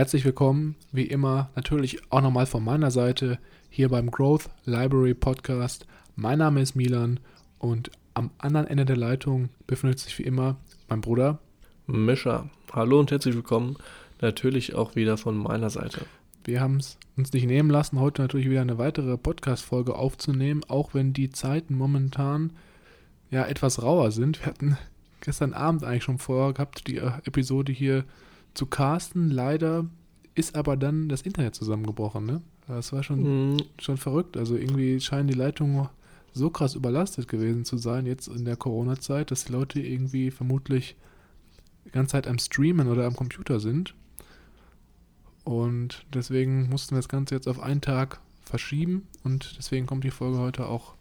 [0.00, 3.38] Herzlich willkommen, wie immer, natürlich auch nochmal von meiner Seite
[3.68, 5.86] hier beim Growth Library Podcast.
[6.16, 7.20] Mein Name ist Milan
[7.58, 10.56] und am anderen Ende der Leitung befindet sich wie immer
[10.88, 11.38] mein Bruder
[11.86, 12.48] Mischa.
[12.72, 13.76] Hallo und herzlich willkommen,
[14.22, 16.06] natürlich auch wieder von meiner Seite.
[16.44, 20.94] Wir haben es uns nicht nehmen lassen, heute natürlich wieder eine weitere Podcast-Folge aufzunehmen, auch
[20.94, 22.54] wenn die Zeiten momentan
[23.30, 24.40] ja etwas rauer sind.
[24.40, 24.78] Wir hatten
[25.20, 28.06] gestern Abend eigentlich schon vorgehabt, die äh, Episode hier
[28.54, 29.30] zu casten.
[29.30, 29.86] Leider
[30.34, 32.42] ist aber dann das Internet zusammengebrochen, ne?
[32.66, 33.56] Das war schon, mhm.
[33.80, 34.36] schon verrückt.
[34.36, 35.88] Also irgendwie scheinen die Leitungen
[36.32, 40.96] so krass überlastet gewesen zu sein, jetzt in der Corona-Zeit, dass die Leute irgendwie vermutlich
[41.84, 43.94] die ganze Zeit am Streamen oder am Computer sind.
[45.44, 50.10] Und deswegen mussten wir das Ganze jetzt auf einen Tag verschieben und deswegen kommt die
[50.10, 50.94] Folge heute auch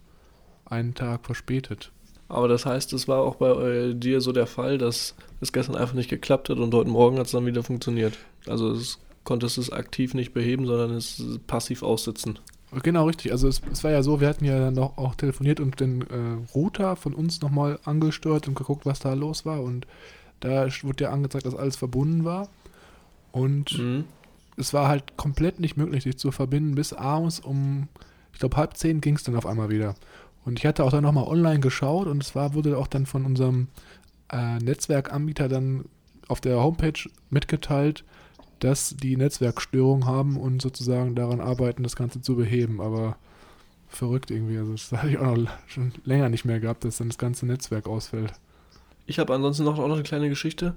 [0.66, 1.92] einen Tag verspätet.
[2.30, 5.76] Aber das heißt, es war auch bei äh, dir so der Fall, dass es gestern
[5.76, 8.18] einfach nicht geklappt hat und heute Morgen hat es dann wieder funktioniert.
[8.48, 12.40] Also es konntest es aktiv nicht beheben, sondern es passiv aussitzen.
[12.84, 13.32] Genau, richtig.
[13.32, 16.02] Also es, es, war ja so, wir hatten ja dann auch, auch telefoniert und den
[16.02, 19.64] äh, Router von uns nochmal angesteuert und geguckt, was da los war.
[19.64, 19.88] Und
[20.40, 22.48] da wurde ja angezeigt, dass alles verbunden war.
[23.32, 24.06] Und mhm.
[24.56, 26.76] es war halt komplett nicht möglich, sich zu verbinden.
[26.76, 27.88] Bis abends um,
[28.34, 29.96] ich glaube, halb zehn ging es dann auf einmal wieder.
[30.46, 33.68] Und ich hatte auch dann nochmal online geschaut und es wurde auch dann von unserem
[34.32, 35.86] äh, Netzwerkanbieter dann
[36.28, 38.04] auf der Homepage mitgeteilt,
[38.60, 42.82] dass die Netzwerkstörungen haben und sozusagen daran arbeiten, das Ganze zu beheben.
[42.82, 43.18] Aber
[43.90, 44.58] verrückt irgendwie.
[44.58, 47.46] Also das hatte ich auch noch schon länger nicht mehr gehabt, dass dann das ganze
[47.46, 48.34] Netzwerk ausfällt.
[49.06, 50.76] Ich habe ansonsten noch, auch noch eine kleine Geschichte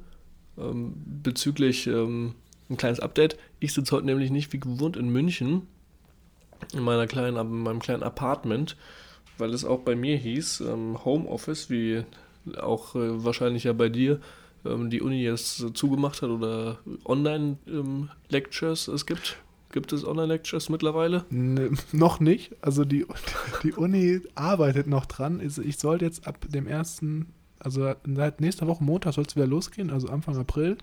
[0.58, 2.34] ähm, bezüglich ähm,
[2.70, 3.36] ein kleines Update.
[3.60, 5.66] Ich sitze heute nämlich nicht wie gewohnt in München
[6.72, 8.76] in meiner kleinen, in meinem kleinen Apartment
[9.42, 12.04] weil es auch bei mir hieß, ähm, Homeoffice, wie
[12.60, 14.20] auch äh, wahrscheinlich ja bei dir,
[14.64, 19.38] ähm, die Uni jetzt zugemacht hat oder Online-Lectures ähm, es gibt.
[19.72, 21.24] Gibt es Online-Lectures mittlerweile?
[21.30, 22.54] Ne, noch nicht.
[22.60, 23.04] Also die,
[23.64, 25.40] die Uni arbeitet noch dran.
[25.40, 29.90] Ich sollte jetzt ab dem ersten, also seit nächster Woche Montag soll es wieder losgehen,
[29.90, 30.78] also Anfang April.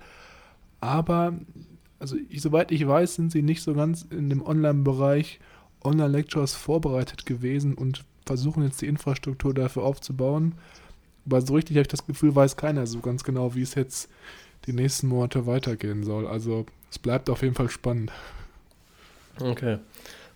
[0.82, 1.34] Aber,
[1.98, 5.40] also ich, soweit ich weiß, sind sie nicht so ganz in dem Online-Bereich
[5.82, 10.54] Online-Lectures vorbereitet gewesen und versuchen jetzt die Infrastruktur dafür aufzubauen.
[11.26, 14.08] Aber so richtig habe ich das Gefühl, weiß keiner so ganz genau, wie es jetzt
[14.68, 16.28] die nächsten Monate weitergehen soll.
[16.28, 18.12] Also es bleibt auf jeden Fall spannend.
[19.40, 19.80] Okay.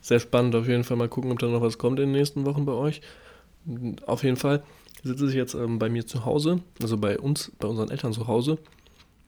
[0.01, 0.55] Sehr spannend.
[0.55, 2.73] Auf jeden Fall mal gucken, ob da noch was kommt in den nächsten Wochen bei
[2.73, 3.01] euch.
[4.07, 4.63] Auf jeden Fall
[5.03, 8.27] sitze ich jetzt ähm, bei mir zu Hause, also bei uns, bei unseren Eltern zu
[8.27, 8.57] Hause.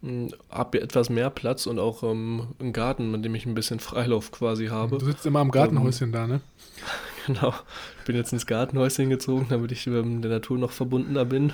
[0.02, 3.80] Hm, habe etwas mehr Platz und auch ähm, einen Garten, mit dem ich ein bisschen
[3.80, 4.98] Freilauf quasi habe.
[4.98, 6.42] Du sitzt immer am Gartenhäuschen ähm, da, ne?
[7.26, 7.54] Genau.
[8.00, 11.54] Ich bin jetzt ins Gartenhäuschen gezogen, damit ich ähm, der Natur noch verbundener bin.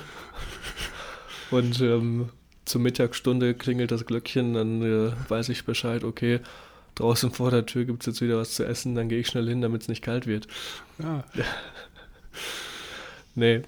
[1.50, 2.30] Und ähm,
[2.64, 6.40] zur Mittagsstunde klingelt das Glöckchen, dann äh, weiß ich Bescheid, okay,
[6.94, 9.48] draußen vor der Tür gibt es jetzt wieder was zu essen, dann gehe ich schnell
[9.48, 10.46] hin, damit es nicht kalt wird.
[10.98, 11.24] Ja.
[13.34, 13.62] nee,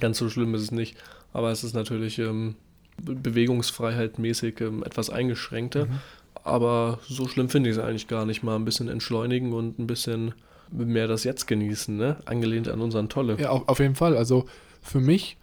[0.00, 0.96] ganz so schlimm ist es nicht.
[1.32, 2.56] Aber es ist natürlich ähm,
[2.98, 5.86] Bewegungsfreiheit mäßig ähm, etwas eingeschränkter.
[5.86, 5.98] Mhm.
[6.44, 8.42] Aber so schlimm finde ich es eigentlich gar nicht.
[8.42, 10.34] Mal ein bisschen entschleunigen und ein bisschen
[10.70, 12.16] mehr das Jetzt genießen, ne?
[12.24, 13.36] Angelehnt an unseren Tolle.
[13.38, 14.16] Ja, auf, jeden Fall.
[14.16, 14.46] Also
[14.82, 15.38] für mich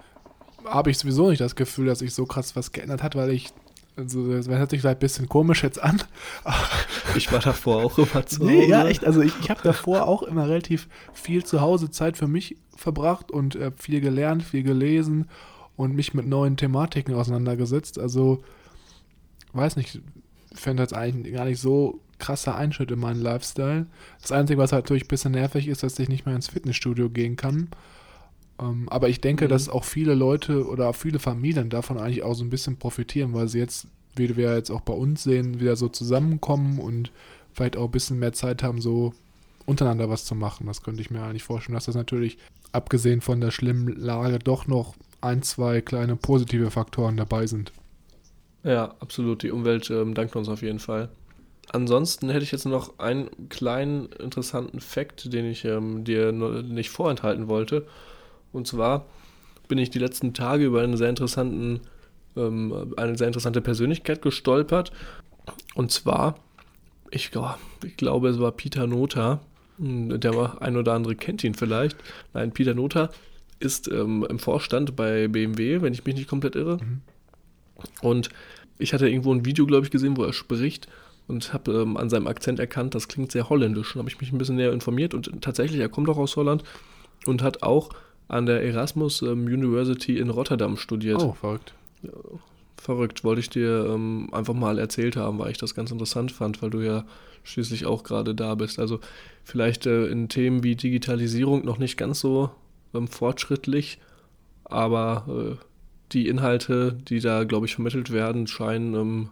[0.66, 3.50] habe ich sowieso nicht das Gefühl, dass sich so krass was geändert hat, weil ich,
[3.96, 6.02] also das hört sich vielleicht ein bisschen komisch jetzt an.
[7.16, 8.52] ich war davor auch immer zu Hause.
[8.52, 9.06] Nee, ja, echt.
[9.06, 13.32] Also ich, ich habe davor auch immer relativ viel zu Hause Zeit für mich verbracht
[13.32, 15.30] und äh, viel gelernt, viel gelesen
[15.76, 18.00] und mich mit neuen Thematiken auseinandergesetzt.
[18.00, 18.44] Also,
[19.54, 20.02] weiß nicht,
[20.52, 23.86] ich fände das eigentlich gar nicht so krasser Einschnitt in meinen Lifestyle.
[24.22, 27.10] Das Einzige, was halt natürlich ein bisschen nervig ist, dass ich nicht mehr ins Fitnessstudio
[27.10, 27.68] gehen kann.
[28.60, 29.50] Ähm, aber ich denke, mhm.
[29.50, 33.50] dass auch viele Leute oder viele Familien davon eigentlich auch so ein bisschen profitieren, weil
[33.50, 37.12] sie jetzt, wie wir jetzt auch bei uns sehen, wieder so zusammenkommen und
[37.52, 39.14] vielleicht auch ein bisschen mehr Zeit haben, so
[39.66, 40.68] untereinander was zu machen.
[40.68, 42.38] Das könnte ich mir eigentlich vorstellen, dass das natürlich,
[42.72, 47.74] abgesehen von der schlimmen Lage, doch noch ein, zwei kleine positive Faktoren dabei sind.
[48.64, 49.44] Ja, absolut.
[49.44, 51.10] Die Umwelt ähm, dankt uns auf jeden Fall.
[51.72, 57.48] Ansonsten hätte ich jetzt noch einen kleinen interessanten Fakt, den ich ähm, dir nicht vorenthalten
[57.48, 57.88] wollte.
[58.52, 59.06] Und zwar
[59.68, 61.80] bin ich die letzten Tage über einen sehr interessanten,
[62.36, 64.92] ähm, eine sehr interessante Persönlichkeit gestolpert.
[65.74, 66.36] Und zwar,
[67.10, 67.32] ich,
[67.84, 69.40] ich glaube, es war Peter Nota.
[69.78, 71.98] Hm, Der ein oder andere kennt ihn vielleicht.
[72.34, 73.10] Nein, Peter Notha
[73.60, 76.78] ist ähm, im Vorstand bei BMW, wenn ich mich nicht komplett irre.
[76.78, 77.02] Mhm.
[78.02, 78.30] Und
[78.78, 80.88] ich hatte irgendwo ein Video, glaube ich, gesehen, wo er spricht
[81.28, 83.94] und habe ähm, an seinem Akzent erkannt, das klingt sehr holländisch.
[83.94, 86.64] Dann habe ich mich ein bisschen näher informiert und tatsächlich, er kommt auch aus Holland
[87.26, 87.90] und hat auch
[88.28, 91.22] an der Erasmus ähm, University in Rotterdam studiert.
[91.22, 91.74] Oh, verrückt.
[92.78, 96.62] Verrückt, wollte ich dir ähm, einfach mal erzählt haben, weil ich das ganz interessant fand,
[96.62, 97.06] weil du ja
[97.44, 98.80] schließlich auch gerade da bist.
[98.80, 99.00] Also
[99.44, 102.50] vielleicht äh, in Themen wie Digitalisierung noch nicht ganz so
[102.94, 104.00] ähm, fortschrittlich,
[104.66, 105.66] aber äh,
[106.12, 109.30] die Inhalte, die da, glaube ich, vermittelt werden, scheinen ähm,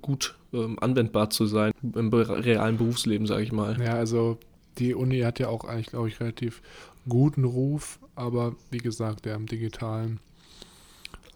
[0.00, 3.80] gut ähm, anwendbar zu sein im realen Berufsleben, sage ich mal.
[3.82, 4.38] Ja, also
[4.78, 6.62] die Uni hat ja auch eigentlich, glaube ich, relativ
[7.08, 10.20] guten Ruf, aber wie gesagt, der im digitalen,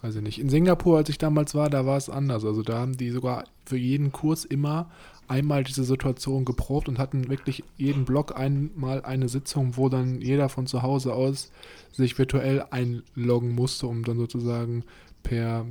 [0.02, 0.40] weiß ich nicht.
[0.40, 2.44] In Singapur, als ich damals war, da war es anders.
[2.44, 4.90] Also da haben die sogar für jeden Kurs immer
[5.28, 10.48] einmal diese Situation geprobt und hatten wirklich jeden Block einmal eine Sitzung, wo dann jeder
[10.48, 11.50] von zu Hause aus
[11.92, 14.84] sich virtuell einloggen musste, um dann sozusagen
[15.22, 15.66] per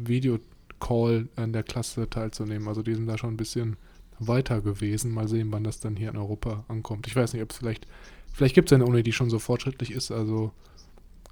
[0.79, 2.67] Videocall an der Klasse teilzunehmen.
[2.67, 3.77] Also die sind da schon ein bisschen
[4.19, 5.11] weiter gewesen.
[5.11, 7.07] Mal sehen, wann das dann hier in Europa ankommt.
[7.07, 7.87] Ich weiß nicht, ob es vielleicht,
[8.33, 10.11] vielleicht gibt es eine Uni, die schon so fortschrittlich ist.
[10.11, 10.51] Also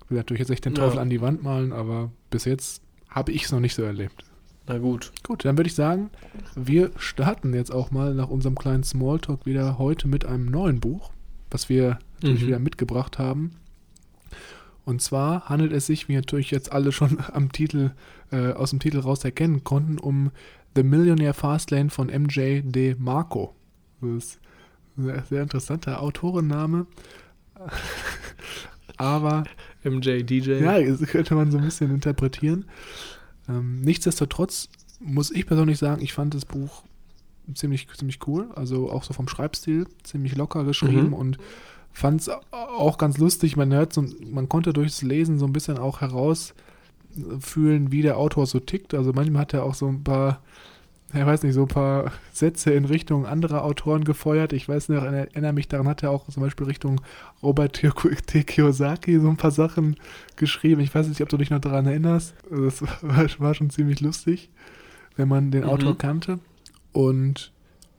[0.03, 0.83] ich will natürlich jetzt nicht den Ja.
[0.83, 4.25] Teufel an die Wand malen, aber bis jetzt habe ich es noch nicht so erlebt.
[4.67, 5.11] Na gut.
[5.23, 6.09] Gut, dann würde ich sagen,
[6.55, 11.11] wir starten jetzt auch mal nach unserem kleinen Smalltalk wieder heute mit einem neuen Buch,
[11.51, 12.47] was wir natürlich Mhm.
[12.47, 13.51] wieder mitgebracht haben.
[14.85, 17.91] Und zwar handelt es sich, wie natürlich jetzt alle schon am Titel,
[18.31, 20.31] äh, aus dem Titel raus erkennen konnten, um
[20.75, 23.55] The Millionaire Fastlane von MJ De Marco.
[24.01, 24.39] Das ist
[24.97, 26.87] ein sehr, sehr interessanter Autorenname.
[28.97, 29.43] Aber
[29.83, 30.61] MJ, DJ.
[30.63, 32.65] ja, das könnte man so ein bisschen interpretieren.
[33.49, 34.69] Ähm, nichtsdestotrotz
[34.99, 36.83] muss ich persönlich sagen, ich fand das Buch
[37.55, 38.49] ziemlich, ziemlich cool.
[38.55, 41.13] Also auch so vom Schreibstil ziemlich locker geschrieben Mhm.
[41.13, 41.37] und
[41.93, 43.55] fand es auch ganz lustig.
[43.55, 48.45] Man, hört so, man konnte durchs Lesen so ein bisschen auch herausfühlen, wie der Autor
[48.45, 48.93] so tickt.
[48.93, 50.41] Also manchmal hat er auch so ein paar,
[51.13, 54.53] ich weiß nicht, so ein paar Sätze in Richtung anderer Autoren gefeuert.
[54.53, 57.01] Ich weiß noch, erinnere mich daran, hat er auch zum Beispiel Richtung
[57.43, 58.43] Robert T.
[58.43, 59.95] Kiyosaki so ein paar Sachen
[60.35, 60.81] geschrieben.
[60.81, 62.33] Ich weiß nicht, ob du dich noch daran erinnerst.
[62.49, 62.81] Das
[63.39, 64.49] war, schon ziemlich lustig,
[65.15, 65.69] wenn man den Mhm.
[65.69, 66.39] Autor kannte.
[66.91, 67.51] Und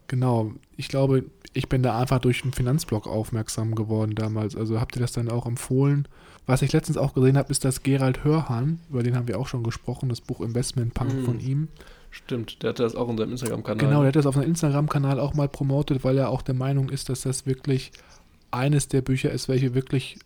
[0.08, 4.56] genau, ich glaube, ich bin da einfach durch den Finanzblog aufmerksam geworden damals.
[4.56, 6.08] Also habt ihr das dann auch empfohlen?
[6.46, 9.46] Was ich letztens auch gesehen habe, ist das Gerald Hörhan, über den haben wir auch
[9.48, 11.24] schon gesprochen, das Buch Investment Punk Mhm.
[11.24, 11.68] von ihm.
[12.10, 13.78] Stimmt, der hatte das auch in seinem Instagram-Kanal.
[13.86, 16.90] Genau, der hat das auf seinem Instagram-Kanal auch mal promotet, weil er auch der Meinung
[16.90, 17.92] ist, dass das wirklich
[18.50, 20.18] eines der Bücher ist, welche wirklich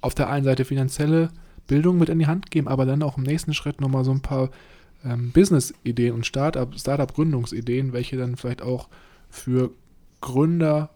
[0.00, 1.30] auf der einen Seite finanzielle
[1.68, 4.22] Bildung mit in die Hand geben, aber dann auch im nächsten Schritt nochmal so ein
[4.22, 4.50] paar
[5.04, 8.88] ähm, Business-Ideen und Startup- Startup-Gründungsideen, welche dann vielleicht auch
[9.30, 9.70] für
[10.20, 10.90] Gründer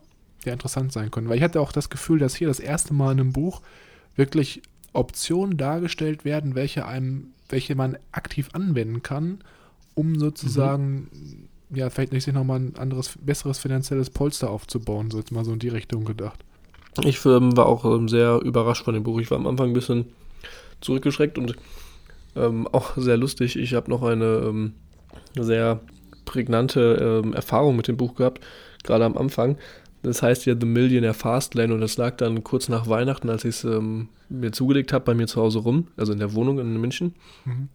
[0.44, 1.28] ja interessant sein können.
[1.28, 3.62] Weil ich hatte auch das Gefühl, dass hier das erste Mal in einem Buch
[4.16, 9.38] wirklich Optionen dargestellt werden, welche einem, welche man aktiv anwenden kann,
[9.94, 11.08] um sozusagen,
[11.70, 15.52] ja, vielleicht nicht sich nochmal ein anderes, besseres finanzielles Polster aufzubauen, so jetzt mal so
[15.52, 16.44] in die Richtung gedacht.
[17.02, 19.20] Ich ähm, war auch ähm, sehr überrascht von dem Buch.
[19.20, 20.06] Ich war am Anfang ein bisschen
[20.80, 21.56] zurückgeschreckt und
[22.36, 23.56] ähm, auch sehr lustig.
[23.56, 24.74] Ich habe noch eine ähm,
[25.36, 25.80] sehr
[26.24, 28.44] prägnante ähm, Erfahrung mit dem Buch gehabt,
[28.82, 29.58] gerade am Anfang.
[30.02, 33.56] Das heißt ja The Millionaire Fastlane und das lag dann kurz nach Weihnachten, als ich
[33.56, 36.76] es ähm, mir zugelegt habe, bei mir zu Hause rum, also in der Wohnung in
[36.78, 37.14] München.
[37.44, 37.68] Mhm.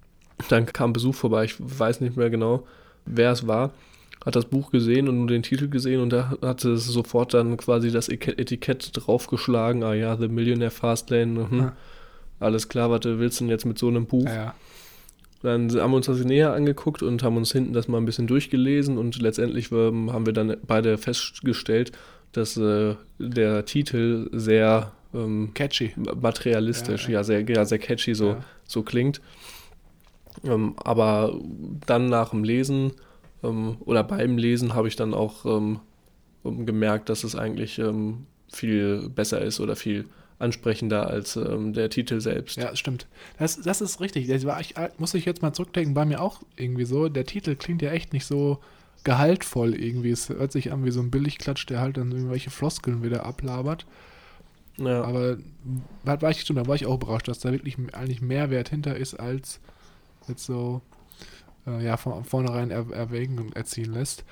[0.47, 2.65] Dann kam Besuch vorbei, ich weiß nicht mehr genau,
[3.05, 3.71] wer es war,
[4.23, 7.57] hat das Buch gesehen und nur den Titel gesehen und da hatte es sofort dann
[7.57, 11.59] quasi das Etikett draufgeschlagen, ah ja, The Millionaire Fastlane, mhm.
[11.59, 11.75] Ja.
[12.39, 14.25] alles klar, was willst du denn jetzt mit so einem Buch?
[14.25, 14.55] Ja, ja.
[15.41, 18.27] Dann haben wir uns das näher angeguckt und haben uns hinten das mal ein bisschen
[18.27, 21.91] durchgelesen und letztendlich ähm, haben wir dann beide festgestellt,
[22.33, 25.93] dass äh, der Titel sehr ähm, Catchy.
[26.19, 27.23] materialistisch, Ja, ja, ja.
[27.23, 28.43] sehr, ja, sehr catchy so, Ja.
[28.65, 29.21] so klingt.
[30.43, 31.39] Ähm, aber
[31.87, 32.91] dann nach dem Lesen
[33.43, 35.79] ähm, oder beim Lesen habe ich dann auch ähm,
[36.45, 37.81] ähm, gemerkt, dass es eigentlich
[38.51, 40.05] viel besser ist oder viel
[40.39, 42.57] ansprechender als ähm, der Titel selbst.
[42.57, 43.07] Ja, das stimmt.
[43.37, 44.27] Das, das ist richtig.
[44.27, 47.09] Das war, ich, muss ich jetzt mal zurückdenken, bei mir auch irgendwie so.
[47.09, 48.59] Der Titel klingt ja echt nicht so
[49.03, 50.11] gehaltvoll irgendwie.
[50.11, 53.85] Es hört sich an wie so ein Billigklatsch, der halt dann irgendwelche Floskeln wieder ablabert.
[54.77, 55.03] Ja.
[55.03, 55.37] Aber
[56.05, 58.95] da war ich, stimmt, da war ich auch überrascht, dass da wirklich eigentlich Mehrwert hinter
[58.95, 59.59] ist, als
[60.27, 60.81] jetzt so
[61.67, 64.23] äh, ja, von vornherein er, Erwägungen erziehen lässt.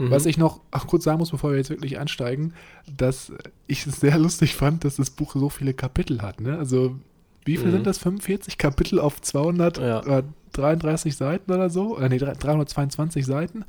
[0.00, 0.10] Mhm.
[0.10, 2.54] Was ich noch kurz sagen muss, bevor wir jetzt wirklich einsteigen,
[2.96, 3.32] dass
[3.66, 6.40] ich es sehr lustig fand, dass das Buch so viele Kapitel hat.
[6.40, 6.58] Ne?
[6.58, 6.96] Also,
[7.44, 7.72] wie viel Mhm.
[7.72, 7.98] sind das?
[7.98, 10.02] 45 Kapitel auf Ja.
[10.02, 11.96] 233 Seiten oder so?
[11.96, 13.64] Oder nee, 322 Seiten.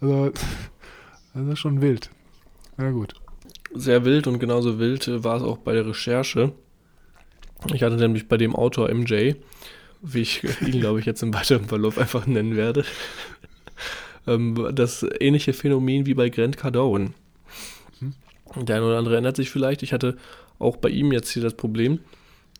[0.00, 0.30] Also,
[1.34, 2.10] das ist schon wild.
[2.76, 3.14] Na gut.
[3.74, 6.52] sehr wild und genauso wild äh, war es auch bei der Recherche.
[7.72, 9.34] Ich hatte nämlich bei dem Autor MJ,
[10.02, 12.84] wie ich ihn, glaube ich, jetzt im weiteren Verlauf einfach nennen werde,
[14.26, 17.12] ähm, das ähnliche Phänomen wie bei Grant Cardone.
[18.56, 20.16] Der eine oder andere erinnert sich vielleicht, ich hatte
[20.58, 21.98] auch bei ihm jetzt hier das Problem,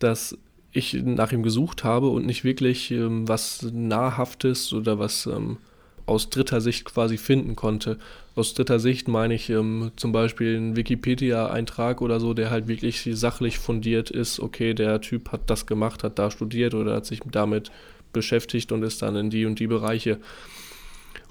[0.01, 0.37] dass
[0.73, 5.59] ich nach ihm gesucht habe und nicht wirklich ähm, was Nahrhaftes oder was ähm,
[6.07, 7.99] aus dritter Sicht quasi finden konnte.
[8.35, 13.09] Aus dritter Sicht meine ich ähm, zum Beispiel einen Wikipedia-Eintrag oder so, der halt wirklich
[13.13, 17.21] sachlich fundiert ist, okay, der Typ hat das gemacht, hat da studiert oder hat sich
[17.31, 17.71] damit
[18.13, 20.19] beschäftigt und ist dann in die und die Bereiche.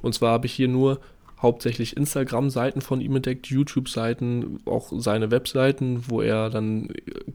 [0.04, 1.00] Und zwar habe ich hier nur
[1.42, 6.90] hauptsächlich Instagram-Seiten von ihm entdeckt, YouTube-Seiten, auch seine Webseiten, wo er dann,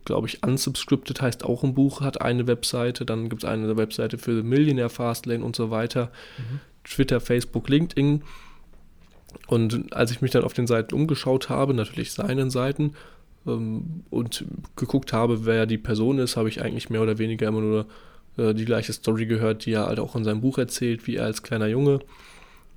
[0.04, 4.16] glaube ich, unsubscripted heißt auch ein Buch, hat eine Webseite, dann gibt es eine Webseite
[4.16, 6.60] für Millionaire Fastlane und so weiter, mhm.
[6.84, 8.22] Twitter, Facebook, LinkedIn.
[9.46, 12.94] Und als ich mich dann auf den Seiten umgeschaut habe, natürlich seinen Seiten,
[13.46, 14.44] ähm, und
[14.76, 17.86] geguckt habe, wer die Person ist, habe ich eigentlich mehr oder weniger immer nur
[18.36, 21.24] äh, die gleiche Story gehört, die er halt auch in seinem Buch erzählt, wie er
[21.24, 22.00] als kleiner Junge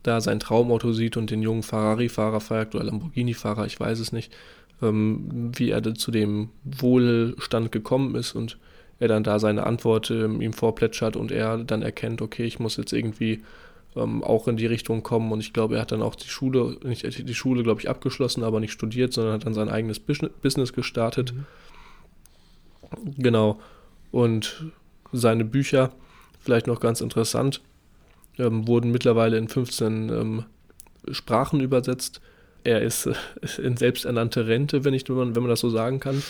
[0.03, 4.34] da sein Traumauto sieht und den jungen Ferrari-Fahrer feiert oder Lamborghini-Fahrer, ich weiß es nicht,
[4.81, 8.58] ähm, wie er zu dem Wohlstand gekommen ist und
[9.00, 12.77] er dann da seine Antwort ähm, ihm vorplätschert und er dann erkennt, okay, ich muss
[12.77, 13.41] jetzt irgendwie
[13.96, 16.77] ähm, auch in die Richtung kommen und ich glaube, er hat dann auch die Schule,
[16.84, 20.74] nicht die Schule, glaube ich, abgeschlossen, aber nicht studiert, sondern hat dann sein eigenes Business
[20.74, 21.34] gestartet.
[21.34, 21.46] Mhm.
[23.17, 23.60] Genau.
[24.12, 24.65] Und
[25.12, 25.91] seine Bücher,
[26.39, 27.62] vielleicht noch ganz interessant,
[28.38, 30.45] ähm, wurden mittlerweile in 15 ähm,
[31.11, 32.21] Sprachen übersetzt.
[32.63, 33.13] Er ist äh,
[33.61, 36.21] in selbsternannte Rente, wenn, ich, wenn, man, wenn man das so sagen kann.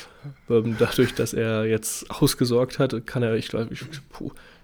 [0.49, 3.81] Ähm, dadurch, dass er jetzt ausgesorgt hat, kann er, ich glaube, ich,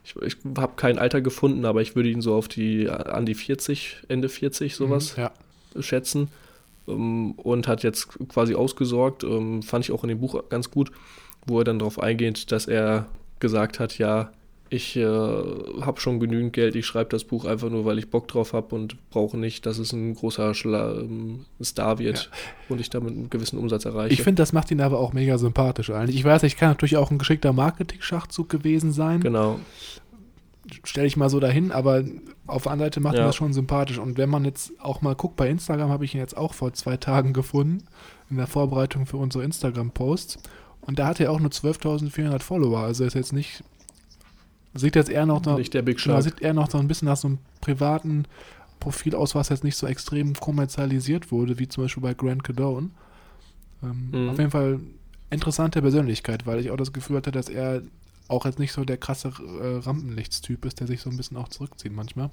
[0.04, 3.36] ich, ich habe kein Alter gefunden, aber ich würde ihn so auf die an die
[3.36, 5.32] 40, Ende 40 sowas mhm, ja.
[5.82, 6.30] schätzen.
[6.86, 9.26] Um, und hat jetzt quasi ausgesorgt.
[9.26, 10.92] Ähm, fand ich auch in dem Buch ganz gut,
[11.46, 13.08] wo er dann darauf eingeht, dass er
[13.40, 14.32] gesagt hat, ja,
[14.70, 18.28] ich äh, habe schon genügend Geld, ich schreibe das Buch einfach nur, weil ich Bock
[18.28, 22.38] drauf habe und brauche nicht, dass es ein großer Schla ähm, Star wird ja.
[22.70, 24.14] und ich damit einen gewissen Umsatz erreiche.
[24.14, 26.18] Ich finde, das macht ihn aber auch mega sympathisch eigentlich.
[26.18, 29.22] Ich weiß, ich kann natürlich auch ein geschickter Marketing-Schachzug gewesen sein.
[29.22, 29.60] Genau.
[30.84, 32.04] Stelle ich mal so dahin, aber
[32.46, 33.26] auf der anderen Seite macht ja.
[33.26, 34.00] das schon sympathisch.
[34.00, 36.74] Und wenn man jetzt auch mal guckt, bei Instagram habe ich ihn jetzt auch vor
[36.74, 37.86] zwei Tagen gefunden,
[38.30, 40.40] in der Vorbereitung für unsere Instagram-Posts.
[40.82, 42.80] Und da hat er auch nur 12.400 Follower.
[42.80, 43.64] Also ist jetzt nicht
[44.74, 47.18] Sieht jetzt eher noch, nicht der Big genau, sieht eher noch so ein bisschen nach
[47.18, 48.26] so einem privaten
[48.80, 52.90] Profil aus, was jetzt nicht so extrem kommerzialisiert wurde, wie zum Beispiel bei Grant Cadone.
[53.84, 54.30] Ähm, mhm.
[54.30, 54.80] Auf jeden Fall
[55.30, 57.82] interessante Persönlichkeit, weil ich auch das Gefühl hatte, dass er
[58.28, 61.48] auch jetzt nicht so der krasse äh, Rampenlichtstyp ist, der sich so ein bisschen auch
[61.48, 62.30] zurückzieht manchmal.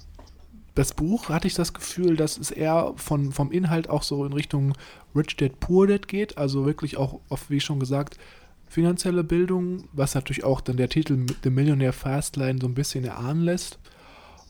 [0.75, 4.33] Das Buch hatte ich das Gefühl, dass es eher von, vom Inhalt auch so in
[4.33, 4.73] Richtung
[5.15, 8.17] Rich Dad Poor Dad geht, also wirklich auch, oft, wie schon gesagt,
[8.67, 13.43] finanzielle Bildung, was natürlich auch dann der Titel The Millionaire Fastline so ein bisschen erahnen
[13.43, 13.79] lässt.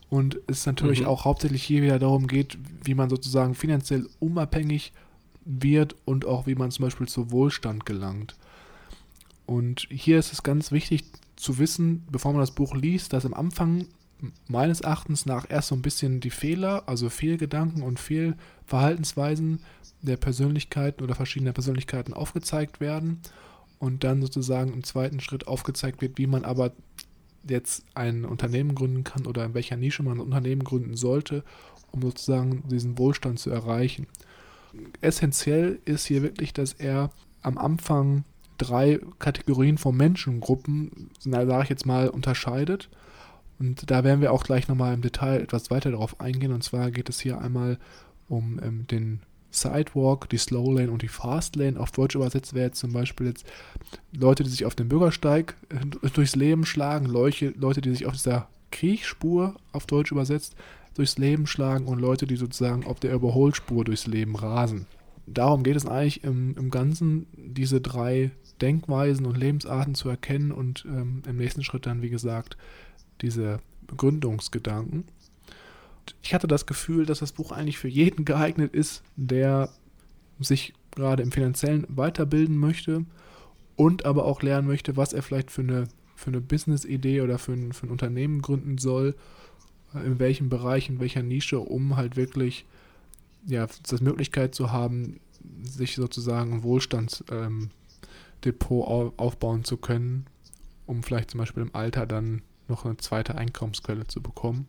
[0.10, 1.08] Und es natürlich mhm.
[1.08, 4.94] auch hauptsächlich hier wieder darum geht, wie man sozusagen finanziell unabhängig
[5.44, 8.36] wird und auch wie man zum Beispiel zu Wohlstand gelangt.
[9.46, 11.04] Und hier ist es ganz wichtig
[11.36, 13.88] zu wissen, bevor man das Buch liest, dass am Anfang
[14.48, 19.60] meines Erachtens nach erst so ein bisschen die Fehler, also Fehlgedanken und Fehlverhaltensweisen
[20.02, 23.22] der Persönlichkeiten oder verschiedener Persönlichkeiten aufgezeigt werden
[23.80, 26.72] und dann sozusagen im zweiten Schritt aufgezeigt wird, wie man aber
[27.48, 31.44] jetzt ein Unternehmen gründen kann oder in welcher Nische man ein Unternehmen gründen sollte,
[31.92, 34.08] um sozusagen diesen Wohlstand zu erreichen.
[35.02, 38.24] Essentiell ist hier wirklich, dass er am Anfang
[38.58, 42.90] drei Kategorien von Menschengruppen, sage ich jetzt mal, unterscheidet.
[43.60, 46.52] Und da werden wir auch gleich nochmal im Detail etwas weiter darauf eingehen.
[46.52, 47.78] Und zwar geht es hier einmal
[48.28, 49.22] um ähm, den
[49.56, 51.80] Sidewalk, die Slow Lane und die Fast Lane.
[51.80, 53.46] Auf Deutsch übersetzt wäre jetzt zum Beispiel jetzt
[54.12, 55.56] Leute, die sich auf dem Bürgersteig
[56.14, 60.56] durchs Leben schlagen, Leute, Leute, die sich auf dieser Kriechspur auf Deutsch übersetzt
[60.96, 64.88] durchs Leben schlagen und Leute, die sozusagen auf der Überholspur durchs Leben rasen.
[65.28, 68.32] Darum geht es eigentlich im, im Ganzen, diese drei
[68.62, 72.58] Denkweisen und Lebensarten zu erkennen und ähm, im nächsten Schritt dann, wie gesagt,
[73.22, 75.06] diese Begründungsgedanken
[76.22, 79.70] ich hatte das Gefühl, dass das Buch eigentlich für jeden geeignet ist, der
[80.40, 83.06] sich gerade im finanziellen weiterbilden möchte
[83.76, 87.54] und aber auch lernen möchte, was er vielleicht für eine, für eine Business-Idee oder für
[87.54, 89.16] ein, für ein Unternehmen gründen soll,
[89.94, 92.66] äh, in welchem Bereich, in welcher Nische, um halt wirklich
[93.46, 95.20] ja, das Möglichkeit zu haben,
[95.62, 97.70] sich sozusagen ein Wohlstandsdepot
[98.42, 100.26] ähm, aufbauen zu können,
[100.86, 104.66] um vielleicht zum Beispiel im Alter dann noch eine zweite Einkommensquelle zu bekommen.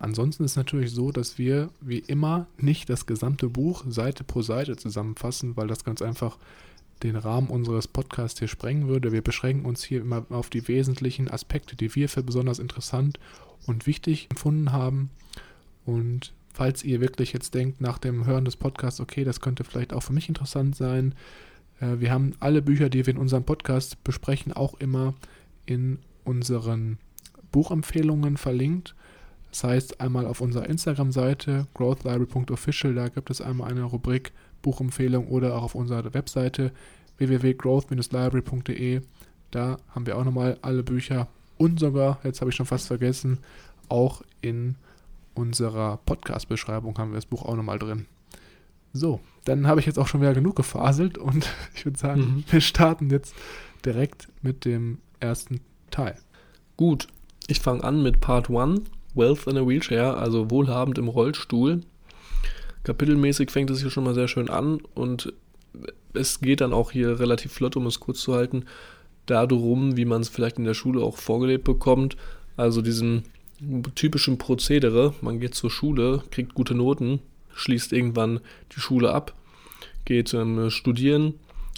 [0.00, 4.40] Ansonsten ist es natürlich so, dass wir wie immer nicht das gesamte Buch Seite pro
[4.40, 6.38] Seite zusammenfassen, weil das ganz einfach
[7.02, 9.12] den Rahmen unseres Podcasts hier sprengen würde.
[9.12, 13.20] Wir beschränken uns hier immer auf die wesentlichen Aspekte, die wir für besonders interessant
[13.66, 15.10] und wichtig empfunden haben.
[15.84, 19.92] Und falls ihr wirklich jetzt denkt nach dem Hören des Podcasts, okay, das könnte vielleicht
[19.92, 21.14] auch für mich interessant sein,
[21.80, 25.12] äh, wir haben alle Bücher, die wir in unserem Podcast besprechen, auch immer
[25.66, 26.96] in unseren
[27.52, 28.94] Buchempfehlungen verlinkt.
[29.50, 35.56] Das heißt, einmal auf unserer Instagram-Seite growthlibrary.official, da gibt es einmal eine Rubrik Buchempfehlung oder
[35.56, 36.72] auch auf unserer Webseite
[37.18, 39.02] www.growth-library.de.
[39.50, 43.38] Da haben wir auch nochmal alle Bücher und sogar, jetzt habe ich schon fast vergessen,
[43.88, 44.76] auch in
[45.34, 48.06] unserer Podcast-Beschreibung haben wir das Buch auch nochmal drin.
[48.92, 52.44] So, dann habe ich jetzt auch schon wieder genug gefaselt und ich würde sagen, mhm.
[52.48, 53.34] wir starten jetzt
[53.84, 56.16] direkt mit dem ersten Teil.
[56.76, 57.08] Gut,
[57.46, 58.82] ich fange an mit Part 1,
[59.14, 61.80] Wealth in a Wheelchair, also wohlhabend im Rollstuhl.
[62.84, 65.32] Kapitelmäßig fängt es hier schon mal sehr schön an und
[66.14, 68.64] es geht dann auch hier relativ flott, um es kurz zu halten,
[69.26, 72.16] darum, wie man es vielleicht in der Schule auch vorgelebt bekommt.
[72.56, 73.24] Also diesen
[73.94, 77.20] typischen Prozedere, man geht zur Schule, kriegt gute Noten,
[77.54, 78.40] schließt irgendwann
[78.74, 79.34] die Schule ab,
[80.04, 81.34] geht ähm, studieren,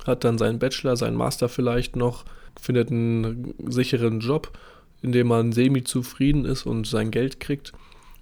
[0.06, 2.24] hat dann seinen Bachelor, seinen Master vielleicht noch,
[2.60, 4.56] findet einen sicheren Job,
[5.02, 7.72] in dem man semi-zufrieden ist und sein Geld kriegt,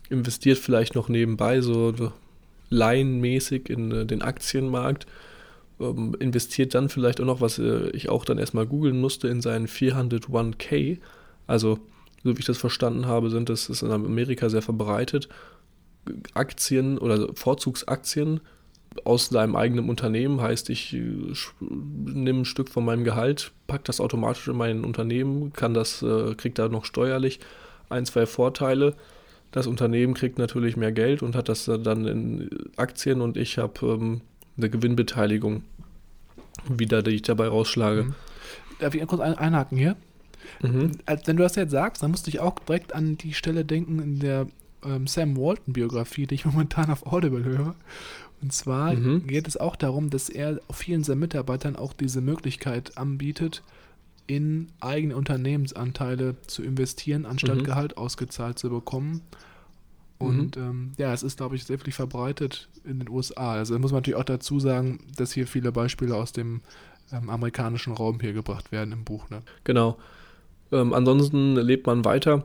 [0.09, 1.93] investiert vielleicht noch nebenbei so
[2.71, 5.07] laienmäßig in äh, den Aktienmarkt,
[5.81, 9.41] ähm, investiert dann vielleicht auch noch, was äh, ich auch dann erstmal googeln musste, in
[9.41, 10.99] seinen 401k.
[11.47, 11.79] Also,
[12.23, 15.29] so wie ich das verstanden habe, sind das ist in Amerika sehr verbreitet.
[16.35, 18.41] Aktien oder Vorzugsaktien
[19.05, 20.41] aus seinem eigenen Unternehmen.
[20.41, 25.53] Heißt, ich äh, nehme ein Stück von meinem Gehalt, packe das automatisch in mein Unternehmen,
[25.53, 27.41] kann das, äh, kriegt da noch steuerlich
[27.89, 28.95] ein, zwei Vorteile.
[29.53, 33.87] Das Unternehmen kriegt natürlich mehr Geld und hat das dann in Aktien und ich habe
[33.87, 34.21] ähm,
[34.57, 35.65] eine Gewinnbeteiligung,
[36.69, 38.05] wieder, die ich dabei rausschlage.
[38.05, 38.15] Mhm.
[38.79, 39.97] Darf ich kurz einhaken hier?
[40.63, 40.93] Mhm.
[41.07, 44.01] Als, wenn du das jetzt sagst, dann musste ich auch direkt an die Stelle denken
[44.01, 44.47] in der
[44.85, 47.75] ähm, Sam Walton-Biografie, die ich momentan auf Audible höre.
[48.43, 49.27] Und zwar mhm.
[49.27, 53.63] geht es auch darum, dass er vielen seiner Mitarbeitern auch diese Möglichkeit anbietet,
[54.27, 57.65] in eigene Unternehmensanteile zu investieren, anstatt mhm.
[57.65, 59.23] Gehalt ausgezahlt zu bekommen.
[60.19, 60.63] Und mhm.
[60.63, 63.55] ähm, ja, es ist, glaube ich, sehr viel verbreitet in den USA.
[63.55, 66.61] Also muss man natürlich auch dazu sagen, dass hier viele Beispiele aus dem
[67.13, 69.29] ähm, amerikanischen Raum hier gebracht werden im Buch.
[69.31, 69.41] Ne?
[69.65, 69.99] Genau.
[70.73, 72.45] Ähm, ansonsten lebt man weiter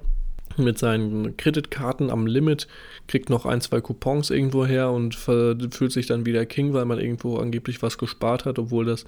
[0.57, 2.67] mit seinen Kreditkarten am Limit,
[3.07, 6.99] kriegt noch ein, zwei Coupons irgendwo her und fühlt sich dann wieder King, weil man
[6.99, 9.05] irgendwo angeblich was gespart hat, obwohl das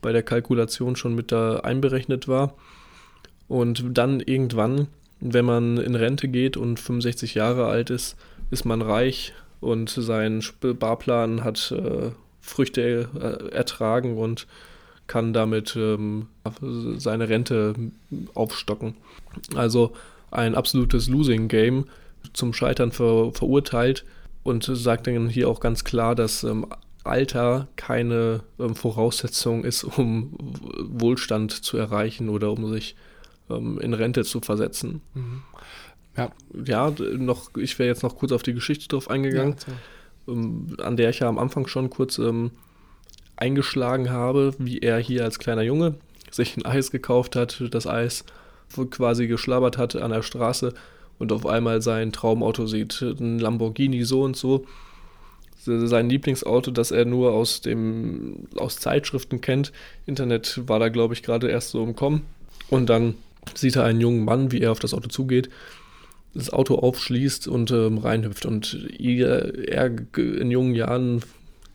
[0.00, 2.54] bei der Kalkulation schon mit da einberechnet war.
[3.48, 4.88] Und dann irgendwann,
[5.20, 8.16] wenn man in Rente geht und 65 Jahre alt ist,
[8.50, 14.46] ist man reich und sein Barplan hat äh, Früchte äh, ertragen und
[15.06, 16.28] kann damit ähm,
[16.98, 17.74] seine Rente
[18.34, 18.94] aufstocken.
[19.54, 19.92] Also
[20.30, 21.86] ein absolutes Losing Game
[22.32, 24.04] zum Scheitern ver verurteilt
[24.42, 26.66] und sagt dann hier auch ganz klar, dass ähm,
[27.04, 30.34] Alter keine ähm, Voraussetzung ist, um
[30.78, 32.96] Wohlstand zu erreichen oder um sich
[33.50, 35.00] ähm, in Rente zu versetzen.
[35.14, 35.42] Mhm.
[36.16, 36.32] Ja.
[36.64, 39.54] ja, noch, ich wäre jetzt noch kurz auf die Geschichte drauf eingegangen,
[40.26, 42.50] ja, ähm, an der ich ja am Anfang schon kurz ähm,
[43.36, 45.94] eingeschlagen habe, wie er hier als kleiner Junge
[46.30, 48.24] sich ein Eis gekauft hat, das Eis
[48.90, 50.74] quasi geschlabbert hat an der Straße
[51.18, 54.64] und auf einmal sein Traumauto sieht, ein Lamborghini so und so
[55.60, 59.72] sein Lieblingsauto, das er nur aus dem aus Zeitschriften kennt.
[60.06, 62.22] Internet war da, glaube ich, gerade erst so im Kommen.
[62.70, 63.14] Und dann
[63.54, 65.48] sieht er einen jungen Mann, wie er auf das Auto zugeht,
[66.34, 68.46] das Auto aufschließt und ähm, reinhüpft.
[68.46, 71.22] Und er, er in jungen Jahren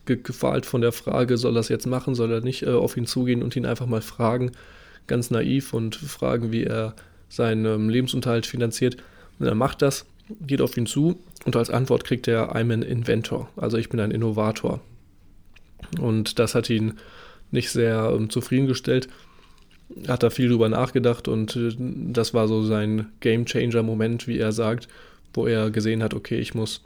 [0.06, 3.06] gefahlt von der Frage, soll er das jetzt machen, soll er nicht äh, auf ihn
[3.06, 4.52] zugehen und ihn einfach mal fragen,
[5.06, 6.94] ganz naiv und fragen, wie er
[7.28, 8.96] seinen Lebensunterhalt finanziert.
[9.38, 10.06] Und er macht das
[10.40, 14.00] geht auf ihn zu und als Antwort kriegt er I'm an Inventor, also ich bin
[14.00, 14.80] ein Innovator.
[16.00, 16.94] Und das hat ihn
[17.50, 19.08] nicht sehr ähm, zufriedengestellt.
[20.08, 24.38] Hat da viel drüber nachgedacht und äh, das war so sein Game Changer Moment, wie
[24.38, 24.88] er sagt,
[25.34, 26.82] wo er gesehen hat, okay, ich muss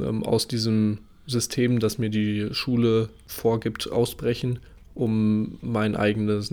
[0.00, 4.58] ähm, aus diesem System, das mir die Schule vorgibt, ausbrechen,
[4.94, 6.50] um mein eigenes,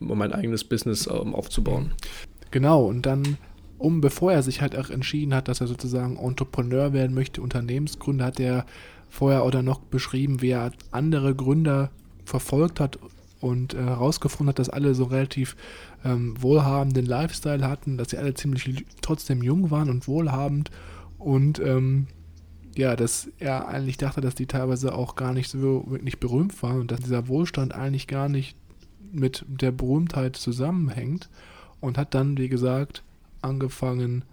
[0.00, 1.92] um mein eigenes Business ähm, aufzubauen.
[2.50, 3.38] Genau, und dann
[3.78, 8.26] um, bevor er sich halt auch entschieden hat, dass er sozusagen Entrepreneur werden möchte, Unternehmensgründer,
[8.26, 8.66] hat er
[9.08, 11.90] vorher oder noch beschrieben, wie er andere Gründer
[12.24, 12.98] verfolgt hat
[13.40, 15.56] und äh, herausgefunden äh, hat, dass alle so relativ
[16.04, 20.70] ähm, wohlhabenden Lifestyle hatten, dass sie alle ziemlich trotzdem jung waren und wohlhabend
[21.18, 22.06] Und ähm,
[22.76, 26.80] ja, dass er eigentlich dachte, dass die teilweise auch gar nicht so wirklich berühmt waren
[26.80, 28.56] und dass dieser Wohlstand eigentlich gar nicht
[29.12, 31.28] mit der Berühmtheit zusammenhängt
[31.80, 33.02] und hat dann, wie gesagt,
[33.42, 34.24] angefangen,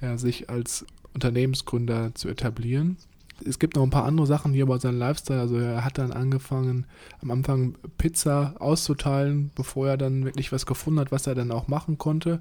[0.00, 2.96] ja, sich als Unternehmensgründer zu etablieren.
[3.44, 5.40] Es gibt noch ein paar andere Sachen hier über seinen Lifestyle.
[5.40, 6.86] Also er hat dann angefangen,
[7.20, 11.68] am Anfang Pizza auszuteilen, bevor er dann wirklich was gefunden hat, was er dann auch
[11.68, 12.40] machen konnte.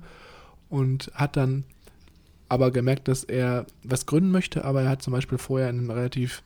[0.69, 1.63] Und hat dann
[2.49, 5.91] aber gemerkt, dass er was gründen möchte, aber er hat zum Beispiel vorher in einem
[5.91, 6.43] relativ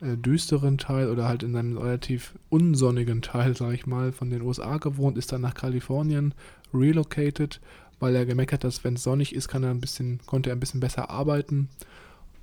[0.00, 4.76] düsteren Teil oder halt in einem relativ unsonnigen Teil, sag ich mal, von den USA
[4.78, 6.34] gewohnt, ist dann nach Kalifornien
[6.72, 7.60] relocated,
[7.98, 10.56] weil er gemerkt hat, dass wenn es sonnig ist, kann er ein bisschen, konnte er
[10.56, 11.68] ein bisschen besser arbeiten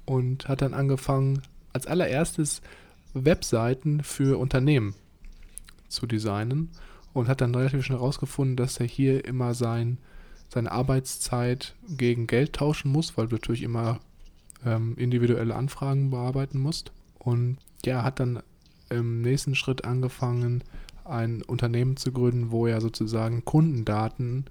[0.06, 1.41] und hat dann angefangen,
[1.72, 2.62] als allererstes
[3.13, 4.96] Webseiten für Unternehmen
[5.88, 6.70] zu designen
[7.13, 9.98] und hat dann relativ schnell herausgefunden, dass er hier immer sein,
[10.50, 14.00] seine Arbeitszeit gegen Geld tauschen muss, weil du natürlich immer
[14.65, 16.91] ähm, individuelle Anfragen bearbeiten musst.
[17.26, 18.42] Und ja, hat dann
[18.90, 20.64] im nächsten Schritt angefangen,
[21.04, 24.46] ein Unternehmen zu gründen, wo er sozusagen Kundendaten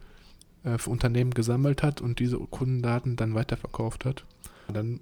[0.65, 4.25] äh, für Unternehmen gesammelt hat und diese Kundendaten dann weiterverkauft hat.
[4.73, 5.01] Dann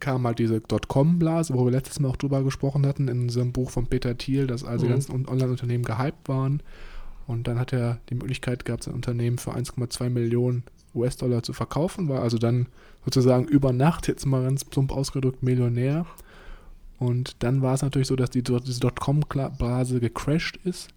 [0.00, 3.70] kam halt diese Dotcom-Blase, wo wir letztes Mal auch drüber gesprochen hatten, in unserem Buch
[3.70, 4.88] von Peter Thiel, dass also mhm.
[4.88, 6.62] die ganzen Online-Unternehmen gehypt waren.
[7.26, 12.08] Und dann hat er die Möglichkeit gehabt, sein Unternehmen für 1,2 Millionen US-Dollar zu verkaufen,
[12.08, 12.66] war also dann
[13.04, 16.04] sozusagen über Nacht, jetzt mal ganz plump ausgedrückt, Millionär
[17.02, 20.88] und dann war es natürlich so, dass die, diese Dotcom-Blase gecrashed ist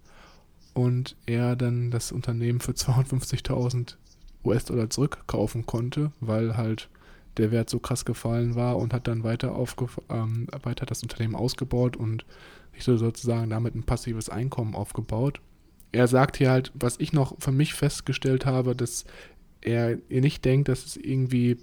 [0.72, 3.96] und er dann das Unternehmen für 250.000
[4.44, 6.88] US-Dollar zurückkaufen konnte, weil halt
[7.38, 9.52] der Wert so krass gefallen war und hat dann weiter,
[10.08, 12.24] ähm, weiter das Unternehmen ausgebaut und
[12.72, 15.40] sich so sozusagen damit ein passives Einkommen aufgebaut.
[15.90, 19.06] Er sagt hier halt, was ich noch für mich festgestellt habe, dass
[19.60, 21.56] er nicht denkt, dass es irgendwie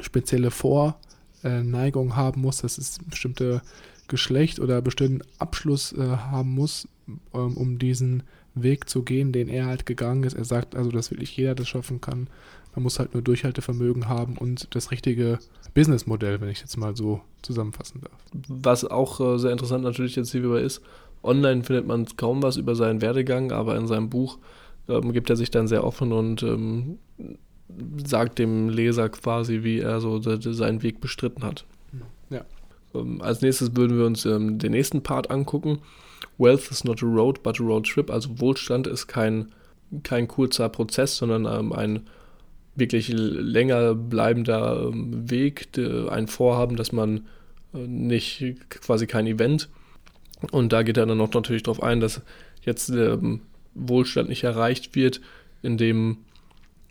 [0.00, 0.98] spezielle Vor-
[1.44, 3.62] äh, Neigung haben muss, dass es bestimmte
[4.08, 6.88] Geschlecht oder bestimmten Abschluss äh, haben muss,
[7.34, 8.22] ähm, um diesen
[8.54, 10.34] Weg zu gehen, den er halt gegangen ist.
[10.34, 12.28] Er sagt also, dass wirklich jeder das schaffen kann.
[12.74, 15.38] Man muss halt nur Durchhaltevermögen haben und das richtige
[15.74, 18.20] Businessmodell, wenn ich jetzt mal so zusammenfassen darf.
[18.48, 20.80] Was auch äh, sehr interessant natürlich jetzt hierbei ist,
[21.22, 24.38] online findet man kaum was über seinen Werdegang, aber in seinem Buch
[24.88, 26.98] ähm, gibt er sich dann sehr offen und ähm,
[28.04, 31.64] sagt dem Leser quasi, wie er so seinen Weg bestritten hat.
[32.30, 32.44] Ja.
[32.94, 35.80] Ähm, als nächstes würden wir uns ähm, den nächsten Part angucken.
[36.38, 38.10] Wealth is not a road, but a road trip.
[38.10, 39.52] Also Wohlstand ist kein,
[40.02, 42.06] kein kurzer Prozess, sondern ähm, ein
[42.74, 47.26] wirklich länger bleibender ähm, Weg, de, ein Vorhaben, dass man
[47.74, 49.68] äh, nicht quasi kein Event.
[50.52, 52.22] Und da geht er dann auch natürlich darauf ein, dass
[52.62, 53.40] jetzt ähm,
[53.74, 55.20] Wohlstand nicht erreicht wird,
[55.62, 56.18] indem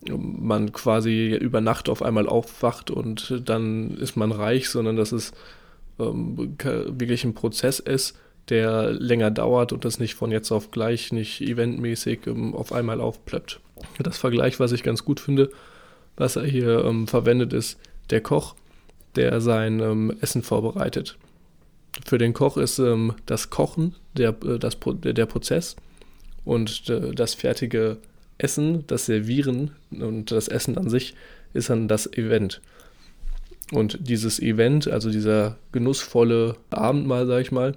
[0.05, 5.31] man quasi über Nacht auf einmal aufwacht und dann ist man reich, sondern dass es
[5.99, 8.15] ähm, wirklich ein Prozess ist,
[8.49, 13.01] der länger dauert und das nicht von jetzt auf gleich, nicht eventmäßig ähm, auf einmal
[13.01, 13.59] aufplöppt.
[13.99, 15.49] Das Vergleich, was ich ganz gut finde,
[16.15, 17.79] was er hier ähm, verwendet, ist
[18.09, 18.55] der Koch,
[19.15, 21.17] der sein ähm, Essen vorbereitet.
[22.05, 25.75] Für den Koch ist ähm, das Kochen der, äh, das, der, Prozess
[26.45, 27.97] und äh, das fertige
[28.37, 31.15] Essen, das Servieren und das Essen an sich
[31.53, 32.61] ist dann das Event.
[33.71, 37.75] Und dieses Event, also dieser genussvolle Abendmahl, sag ich mal,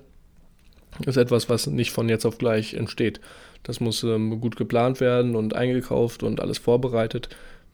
[1.05, 3.21] ist etwas, was nicht von jetzt auf gleich entsteht.
[3.63, 7.29] Das muss ähm, gut geplant werden und eingekauft und alles vorbereitet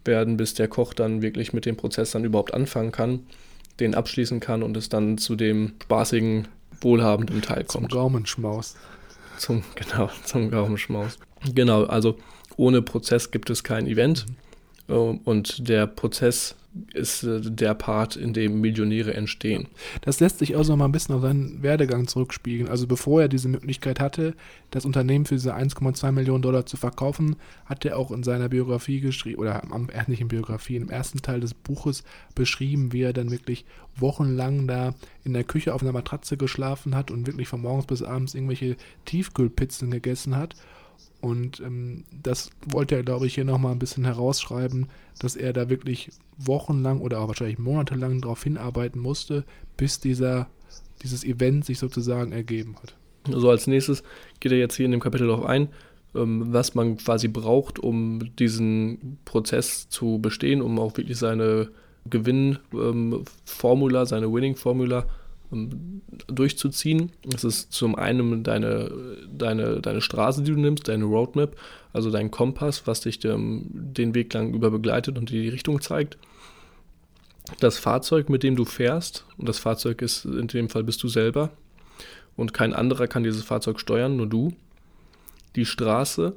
[0.05, 3.21] werden, bis der Koch dann wirklich mit dem Prozess dann überhaupt anfangen kann,
[3.81, 6.49] den abschließen kann und es dann zu dem spaßigen,
[6.81, 7.91] wohlhabenden Teil kommt.
[7.91, 8.77] Zum Gaumenschmaus.
[9.39, 11.19] Zum, genau, zum Gaumenschmaus.
[11.55, 12.17] Genau, also
[12.57, 14.27] ohne Prozess gibt es kein Event.
[14.89, 16.57] Ähm, und der Prozess
[16.93, 19.67] ist äh, der Part, in dem Millionäre entstehen.
[20.03, 22.69] Das lässt sich auch noch mal ein bisschen auf seinen Werdegang zurückspiegeln.
[22.69, 24.35] Also bevor er diese Möglichkeit hatte,
[24.71, 29.01] das Unternehmen für diese 1,2 Millionen Dollar zu verkaufen, hat er auch in seiner Biografie
[29.01, 33.65] geschrieben, oder am, in Biografie, im ersten Teil des Buches beschrieben, wie er dann wirklich
[33.97, 38.03] wochenlang da in der Küche auf einer Matratze geschlafen hat und wirklich von morgens bis
[38.03, 40.55] abends irgendwelche Tiefkühlpizzen gegessen hat
[41.27, 44.87] und ähm, das wollte er, glaube ich, hier nochmal ein bisschen herausschreiben,
[45.19, 49.45] dass er da wirklich wochenlang oder auch wahrscheinlich monatelang darauf hinarbeiten musste,
[49.77, 50.49] bis dieser,
[51.03, 52.95] dieses Event sich sozusagen ergeben hat.
[53.27, 54.05] So also als nächstes
[54.39, 55.67] geht er jetzt hier in dem Kapitel darauf ein,
[56.15, 61.71] ähm, was man quasi braucht, um diesen Prozess zu bestehen, um auch wirklich seine
[62.09, 65.07] Gewinnformula, seine Winning-Formula
[65.51, 67.13] durchzuziehen.
[67.25, 68.91] Das ist zum einen deine,
[69.33, 71.57] deine, deine Straße, die du nimmst, deine Roadmap,
[71.93, 75.81] also dein Kompass, was dich dem, den Weg lang über begleitet und dir die Richtung
[75.81, 76.19] zeigt.
[77.61, 81.09] das Fahrzeug, mit dem du fährst, und das Fahrzeug ist in dem Fall bist du
[81.09, 81.51] selber,
[82.37, 84.53] und kein anderer kann dieses Fahrzeug steuern, nur du.
[85.55, 86.35] Die Straße,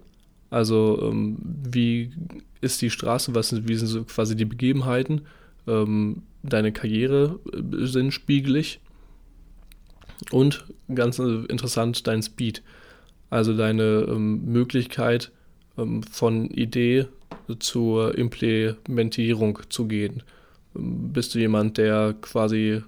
[0.50, 2.12] also ähm, wie
[2.62, 5.22] ist die Straße, was wie sind so quasi die Begebenheiten,
[5.68, 8.80] ähm, deine Karriere äh, sind spiegelig
[10.32, 12.62] und ganz äh, interessant dein Speed,
[13.30, 15.32] also deine ähm, Möglichkeit
[15.78, 17.08] ähm, von Idee
[17.60, 20.24] zur Implementierung zu gehen.
[20.76, 22.84] Ähm, bist du jemand, der quasi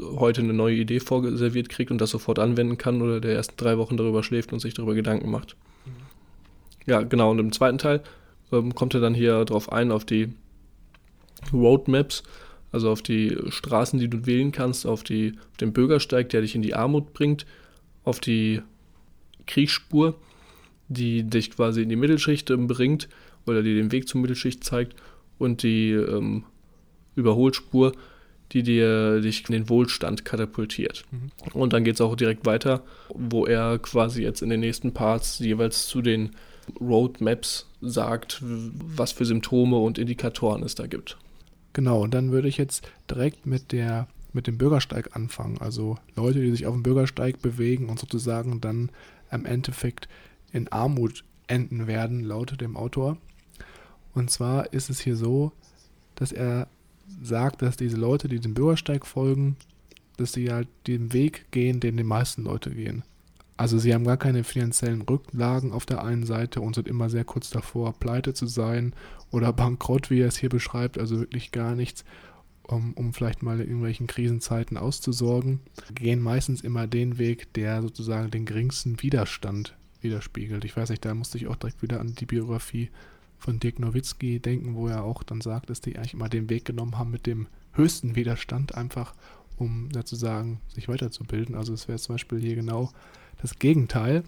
[0.00, 3.78] heute eine neue Idee vorgeserviert kriegt und das sofort anwenden kann oder der erst drei
[3.78, 5.56] Wochen darüber schläft und sich darüber Gedanken macht?
[5.86, 5.90] Mhm.
[6.86, 7.30] Ja, genau.
[7.30, 8.02] Und im zweiten Teil
[8.52, 10.32] ähm, kommt er dann hier drauf ein, auf die
[11.52, 12.22] Roadmaps,
[12.72, 16.54] also auf die Straßen, die du wählen kannst, auf, die, auf den Bürgersteig, der dich
[16.54, 17.46] in die Armut bringt,
[18.04, 18.62] auf die
[19.46, 20.16] Kriegsspur,
[20.88, 23.08] die dich quasi in die Mittelschicht ähm, bringt
[23.46, 24.94] oder die den Weg zur Mittelschicht zeigt
[25.38, 26.44] und die ähm,
[27.14, 27.92] Überholspur,
[28.52, 31.04] die dir dich in den Wohlstand katapultiert.
[31.10, 31.30] Mhm.
[31.52, 32.82] Und dann geht es auch direkt weiter,
[33.14, 36.30] wo er quasi jetzt in den nächsten Parts jeweils zu den
[36.80, 41.16] Roadmaps sagt, was für Symptome und Indikatoren es da gibt.
[41.72, 45.58] Genau, und dann würde ich jetzt direkt mit der mit dem Bürgersteig anfangen.
[45.58, 48.90] Also Leute, die sich auf dem Bürgersteig bewegen und sozusagen dann
[49.30, 50.08] im Endeffekt
[50.52, 53.16] in Armut enden werden, lautet dem Autor.
[54.14, 55.52] Und zwar ist es hier so,
[56.14, 56.68] dass er
[57.22, 59.56] sagt, dass diese Leute, die dem Bürgersteig folgen,
[60.16, 63.02] dass sie halt den Weg gehen, den die meisten Leute gehen.
[63.60, 67.24] Also sie haben gar keine finanziellen Rücklagen auf der einen Seite und sind immer sehr
[67.24, 68.94] kurz davor, pleite zu sein
[69.30, 72.06] oder bankrott, wie er es hier beschreibt, also wirklich gar nichts,
[72.62, 75.60] um, um vielleicht mal in irgendwelchen Krisenzeiten auszusorgen.
[75.94, 80.64] Gehen meistens immer den Weg, der sozusagen den geringsten Widerstand widerspiegelt.
[80.64, 82.88] Ich weiß nicht, da musste ich auch direkt wieder an die Biografie
[83.36, 86.64] von Dirk Nowitzki denken, wo er auch dann sagt, dass die eigentlich immer den Weg
[86.64, 89.12] genommen haben mit dem höchsten Widerstand, einfach
[89.58, 91.54] um sozusagen sich weiterzubilden.
[91.54, 92.90] Also es wäre zum Beispiel hier genau
[93.40, 94.24] das Gegenteil.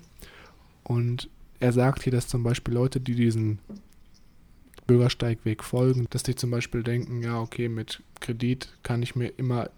[0.84, 1.28] Und
[1.60, 3.58] er sagt hier, dass zum Beispiel Leute, die diesen
[4.86, 9.70] Bürgersteigweg folgen, dass die zum Beispiel denken, ja, okay, mit Kredit kann ich mir immer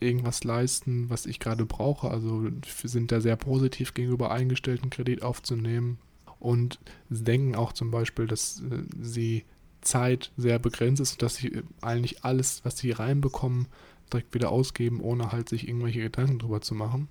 [0.00, 2.10] irgendwas leisten, was ich gerade brauche.
[2.10, 2.48] Also
[2.82, 5.98] sind da sehr positiv gegenüber eingestellt, einen Kredit aufzunehmen.
[6.38, 6.78] Und
[7.10, 9.44] sie denken auch zum Beispiel, dass äh, sie
[9.82, 13.66] Zeit sehr begrenzt ist und dass sie eigentlich alles, was sie reinbekommen,
[14.12, 17.08] direkt wieder ausgeben, ohne halt sich irgendwelche Gedanken drüber zu machen.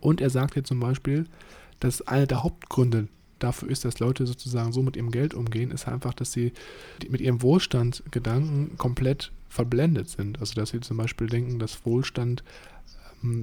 [0.00, 1.26] Und er sagt hier zum Beispiel,
[1.80, 5.88] dass einer der Hauptgründe dafür ist, dass Leute sozusagen so mit ihrem Geld umgehen, ist
[5.88, 6.52] einfach, dass sie
[7.08, 10.40] mit ihrem Wohlstandsgedanken komplett verblendet sind.
[10.40, 12.42] Also dass sie zum Beispiel denken, dass Wohlstand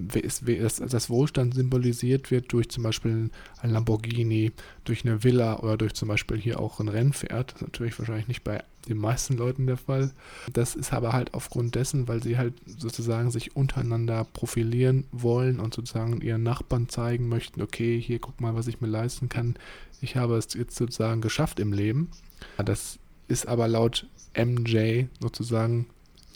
[0.08, 3.30] das Wohlstand symbolisiert wird durch zum Beispiel
[3.62, 4.52] ein Lamborghini,
[4.84, 7.54] durch eine Villa oder durch zum Beispiel hier auch ein Rennpferd.
[7.54, 10.12] Das ist natürlich wahrscheinlich nicht bei den meisten Leuten der Fall.
[10.52, 15.74] Das ist aber halt aufgrund dessen, weil sie halt sozusagen sich untereinander profilieren wollen und
[15.74, 19.56] sozusagen ihren Nachbarn zeigen möchten, okay, hier guck mal, was ich mir leisten kann.
[20.02, 22.10] Ich habe es jetzt sozusagen geschafft im Leben.
[22.58, 25.88] Das ist aber laut MJ sozusagen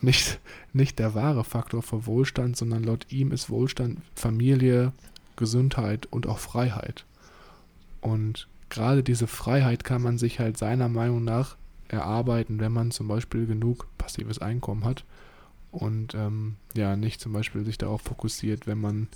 [0.01, 0.39] nicht,
[0.73, 4.93] nicht der wahre Faktor für Wohlstand, sondern laut ihm ist Wohlstand Familie,
[5.35, 7.05] Gesundheit und auch Freiheit.
[8.01, 11.57] Und gerade diese Freiheit kann man sich halt seiner Meinung nach
[11.87, 15.05] erarbeiten, wenn man zum Beispiel genug passives Einkommen hat
[15.71, 19.07] und ähm, ja nicht zum Beispiel sich darauf fokussiert, wenn man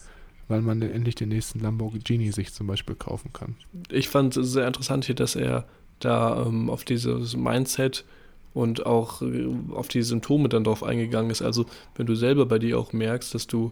[0.48, 3.56] weil man endlich den nächsten Lamborghini sich zum Beispiel kaufen kann.
[3.90, 5.66] Ich fand es sehr interessant hier, dass er
[6.00, 8.04] da ähm, auf dieses Mindset
[8.54, 11.42] und auch äh, auf die Symptome dann drauf eingegangen ist.
[11.42, 13.72] Also wenn du selber bei dir auch merkst, dass du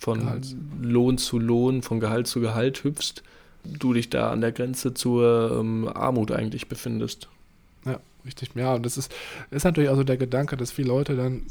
[0.00, 0.56] von Gehalt.
[0.80, 3.22] Lohn zu Lohn, von Gehalt zu Gehalt hüpfst,
[3.64, 7.28] du dich da an der Grenze zur ähm, Armut eigentlich befindest.
[7.84, 8.50] Ja, richtig.
[8.54, 9.12] Ja, und das ist,
[9.50, 11.42] ist natürlich also der Gedanke, dass viele Leute dann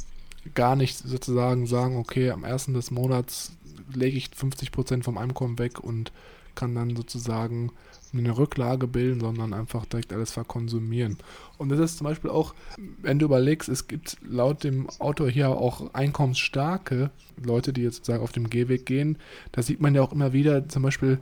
[0.56, 3.54] gar nicht sozusagen sagen, okay, am ersten des Monats
[3.94, 6.12] lege ich 50% vom Einkommen weg und
[6.56, 7.72] kann dann sozusagen
[8.14, 11.18] eine Rücklage bilden, sondern einfach direkt alles verkonsumieren.
[11.58, 12.54] Und das ist zum Beispiel auch,
[13.02, 17.10] wenn du überlegst, es gibt laut dem Autor hier auch einkommensstarke
[17.42, 19.18] Leute, die jetzt sozusagen auf dem Gehweg gehen.
[19.52, 21.20] Da sieht man ja auch immer wieder zum Beispiel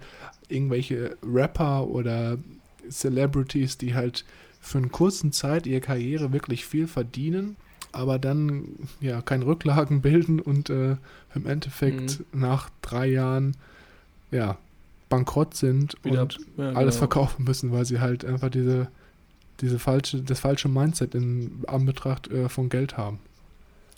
[0.48, 2.38] irgendwelche Rapper oder
[2.90, 4.26] Celebrities, die halt
[4.60, 7.56] für eine kurze Zeit ihre Karriere wirklich viel verdienen,
[7.92, 8.68] aber dann
[9.00, 10.98] ja keine Rücklagen bilden und äh,
[11.36, 12.40] im Endeffekt mhm.
[12.42, 13.56] nach drei Jahren
[14.32, 14.58] ja
[15.10, 17.08] bankrott sind Wieder, und ja, alles genau.
[17.08, 18.88] verkaufen müssen, weil sie halt einfach diese,
[19.62, 23.20] diese falsche, das falsche Mindset in Anbetracht äh, von Geld haben.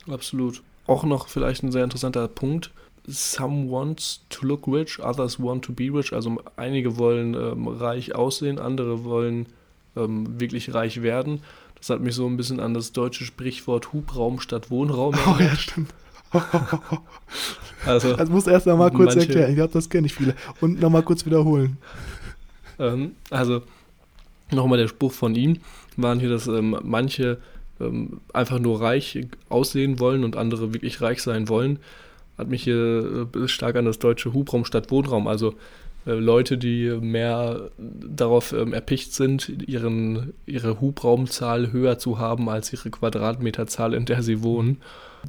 [0.10, 0.64] Absolut.
[0.88, 2.72] Auch noch vielleicht ein sehr interessanter Punkt.
[3.08, 6.14] Some want to look rich, others want to be rich.
[6.14, 9.48] Also einige wollen ähm, reich aussehen, andere wollen
[9.96, 11.42] ähm, wirklich reich werden.
[11.76, 15.56] Das hat mich so ein bisschen an das deutsche Sprichwort Hubraum statt Wohnraum Oh ja,
[15.56, 15.94] stimmt.
[17.86, 19.50] Also, Das muss erst noch mal kurz Manche- erklären.
[19.50, 20.36] Ich glaube, das kenne ich viele.
[20.60, 21.78] Und noch mal kurz wiederholen.
[22.80, 23.62] ähm, also
[24.52, 25.58] nochmal der Spruch von ihm,
[25.98, 27.40] waren hier, dass ähm, manche
[27.80, 31.80] ähm, einfach nur reich aussehen wollen und andere wirklich reich sein wollen.
[32.38, 35.56] Hat mich hier äh, stark an das deutsche Hubraum statt Wohnraum, also
[36.06, 42.72] äh, Leute, die mehr darauf ähm, erpicht sind, ihren, ihre Hubraumzahl höher zu haben als
[42.74, 44.78] ihre Quadratmeterzahl, in der sie wohnen.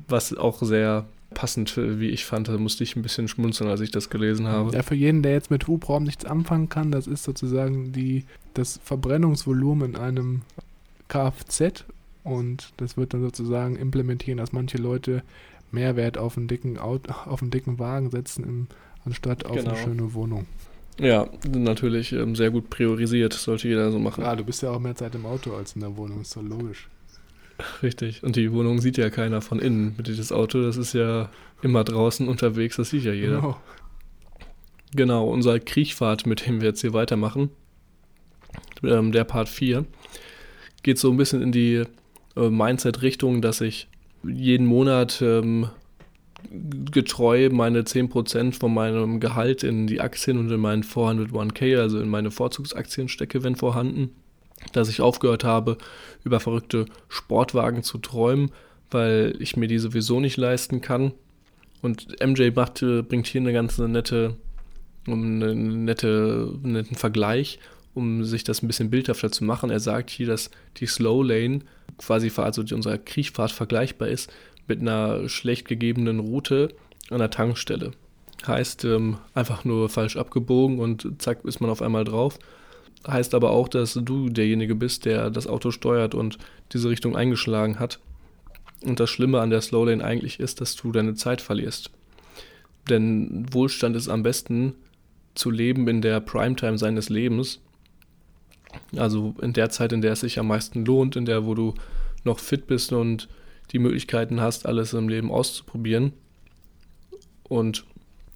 [0.08, 4.10] Was auch sehr passend, wie ich fand, musste ich ein bisschen schmunzeln, als ich das
[4.10, 4.74] gelesen habe.
[4.74, 8.24] Ja, für jeden, der jetzt mit Hubraum nichts anfangen kann, das ist sozusagen die,
[8.54, 10.42] das Verbrennungsvolumen in einem
[11.08, 11.84] Kfz
[12.24, 15.22] und das wird dann sozusagen implementieren, dass manche Leute
[15.70, 18.66] Mehrwert auf einen dicken, Auto, auf einen dicken Wagen setzen, im,
[19.04, 19.70] anstatt auf Genau.
[19.70, 20.46] eine schöne Wohnung.
[21.00, 24.22] Ja, natürlich ähm, sehr gut priorisiert, sollte jeder so machen.
[24.22, 26.42] Ja, du bist ja auch mehr Zeit im Auto als in der Wohnung, ist doch
[26.42, 26.88] logisch.
[27.82, 28.22] Richtig.
[28.22, 30.62] Und die Wohnung sieht ja keiner von innen mit dieses Auto.
[30.62, 31.30] Das ist ja
[31.62, 33.36] immer draußen unterwegs, das sieht ja jeder.
[33.36, 33.60] Genau.
[34.94, 37.50] Genau, unser Kriechfahrt, mit dem wir jetzt hier weitermachen,
[38.82, 39.86] ähm, der Part 4,
[40.82, 41.84] geht so ein bisschen in die
[42.36, 43.88] äh, Mindset-Richtung, dass ich
[44.22, 45.70] jeden Monat ähm,
[46.90, 52.08] getreu meine 10% von meinem Gehalt in die Aktien und in meinen 401k, also in
[52.08, 54.10] meine Vorzugsaktien stecke, wenn vorhanden.
[54.72, 55.78] Dass ich aufgehört habe,
[56.24, 58.52] über verrückte Sportwagen zu träumen,
[58.90, 61.12] weil ich mir die sowieso nicht leisten kann.
[61.80, 64.36] Und MJ macht, äh, bringt hier eine ganz nette,
[65.06, 67.58] eine nette, einen netten Vergleich,
[67.94, 69.70] um sich das ein bisschen bildhafter zu machen.
[69.70, 71.60] Er sagt hier, dass die Slow Lane
[71.98, 74.32] quasi also unserer Kriechfahrt vergleichbar ist
[74.68, 76.68] mit einer schlecht gegebenen Route
[77.10, 77.92] an der Tankstelle.
[78.46, 82.38] Heißt ähm, einfach nur falsch abgebogen und zack ist man auf einmal drauf.
[83.06, 86.38] Heißt aber auch, dass du derjenige bist, der das Auto steuert und
[86.72, 87.98] diese Richtung eingeschlagen hat.
[88.84, 91.90] Und das Schlimme an der Slow Lane eigentlich ist, dass du deine Zeit verlierst.
[92.88, 94.74] Denn Wohlstand ist am besten
[95.34, 97.60] zu leben in der Primetime seines Lebens.
[98.96, 101.74] Also in der Zeit, in der es sich am meisten lohnt, in der, wo du
[102.24, 103.28] noch fit bist und
[103.70, 106.12] die Möglichkeiten hast, alles im Leben auszuprobieren.
[107.44, 107.84] Und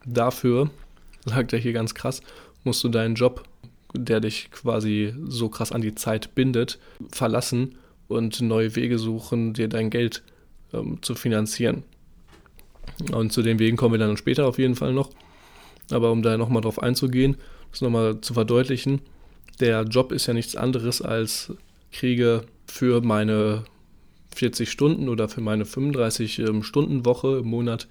[0.05, 0.71] dafür,
[1.25, 2.21] sagt er hier ganz krass,
[2.65, 3.45] musst du deinen Job,
[3.99, 6.79] der dich quasi so krass an die Zeit bindet,
[7.11, 7.77] verlassen
[8.09, 10.23] und neue Wege suchen, dir dein Geld
[10.73, 11.83] ähm, zu finanzieren.
[13.13, 15.11] Und zu den Wegen kommen wir dann später auf jeden Fall noch.
[15.91, 17.37] Aber um da nochmal drauf einzugehen,
[17.71, 19.01] das nochmal zu verdeutlichen,
[19.61, 21.53] der Job ist ja nichts anderes als
[21.93, 23.65] kriege für meine
[24.35, 27.89] 40 Stunden oder für meine 35 ähm, Stunden Woche im Monat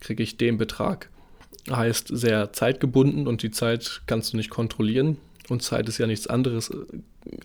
[0.00, 1.10] kriege ich den Betrag.
[1.70, 5.16] Heißt sehr zeitgebunden und die Zeit kannst du nicht kontrollieren.
[5.48, 6.84] Und Zeit ist ja nichts anderes äh,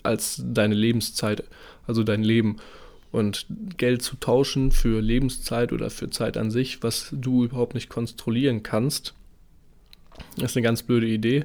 [0.03, 1.43] als deine Lebenszeit,
[1.87, 2.57] also dein Leben.
[3.11, 3.45] Und
[3.77, 8.63] Geld zu tauschen für Lebenszeit oder für Zeit an sich, was du überhaupt nicht kontrollieren
[8.63, 9.13] kannst,
[10.37, 11.43] ist eine ganz blöde Idee.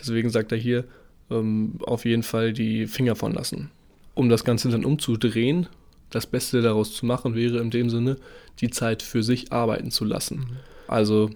[0.00, 0.84] Deswegen sagt er hier,
[1.30, 3.70] ähm, auf jeden Fall die Finger von lassen.
[4.14, 5.68] Um das Ganze dann umzudrehen,
[6.10, 8.16] das Beste daraus zu machen, wäre in dem Sinne,
[8.60, 10.56] die Zeit für sich arbeiten zu lassen.
[10.86, 11.30] Also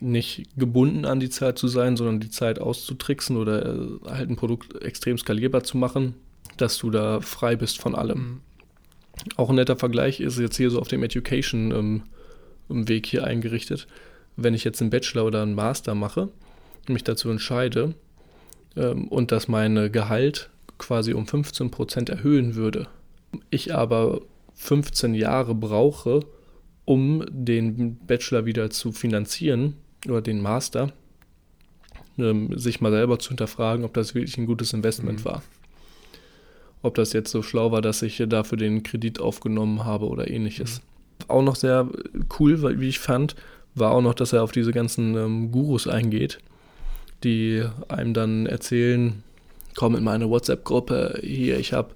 [0.00, 4.36] nicht gebunden an die Zeit zu sein, sondern die Zeit auszutricksen oder äh, halt ein
[4.36, 6.14] Produkt extrem skalierbar zu machen,
[6.56, 8.18] dass du da frei bist von allem.
[8.18, 8.40] Mhm.
[9.36, 12.02] Auch ein netter Vergleich ist jetzt hier so auf dem Education ähm,
[12.68, 13.86] Weg hier eingerichtet.
[14.36, 16.28] Wenn ich jetzt einen Bachelor oder einen Master mache,
[16.88, 17.94] mich dazu entscheide
[18.76, 22.88] ähm, und dass mein Gehalt quasi um 15% erhöhen würde,
[23.50, 24.20] ich aber
[24.54, 26.20] 15 Jahre brauche,
[26.84, 29.74] um den Bachelor wieder zu finanzieren
[30.10, 30.92] oder den Master,
[32.18, 35.24] ähm, sich mal selber zu hinterfragen, ob das wirklich ein gutes Investment Mhm.
[35.24, 35.42] war.
[36.82, 40.80] Ob das jetzt so schlau war, dass ich dafür den Kredit aufgenommen habe oder ähnliches.
[41.28, 41.88] Auch noch sehr
[42.38, 43.34] cool, weil- wie ich fand,
[43.74, 46.38] war auch noch, dass er auf diese ganzen ähm, Gurus eingeht,
[47.24, 49.22] die einem dann erzählen,
[49.74, 51.90] komm in meine WhatsApp-Gruppe, hier, ich habe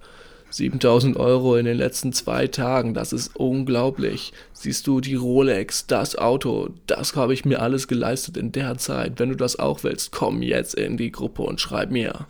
[0.51, 4.33] 7000 Euro in den letzten zwei Tagen, das ist unglaublich.
[4.53, 9.19] Siehst du die Rolex, das Auto, das habe ich mir alles geleistet in der Zeit.
[9.21, 12.27] Wenn du das auch willst, komm jetzt in die Gruppe und schreib mir.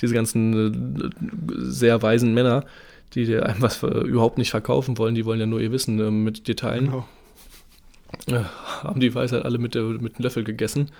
[0.00, 1.10] Diese ganzen äh,
[1.58, 2.64] sehr weisen Männer,
[3.14, 6.10] die dir einem was überhaupt nicht verkaufen wollen, die wollen ja nur ihr Wissen äh,
[6.10, 6.86] mit dir teilen
[8.26, 8.40] Genau.
[8.40, 8.44] äh,
[8.82, 10.90] haben die Weisheit alle mit, der, mit dem Löffel gegessen.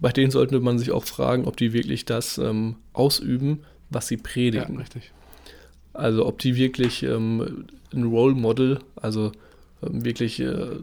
[0.00, 3.60] Bei denen sollte man sich auch fragen, ob die wirklich das ähm, ausüben,
[3.90, 4.76] was sie Ja, predigen.
[4.78, 5.12] richtig.
[5.92, 9.32] Also ob die wirklich ähm, ein Role Model, also
[9.82, 10.76] ähm, wirklich äh,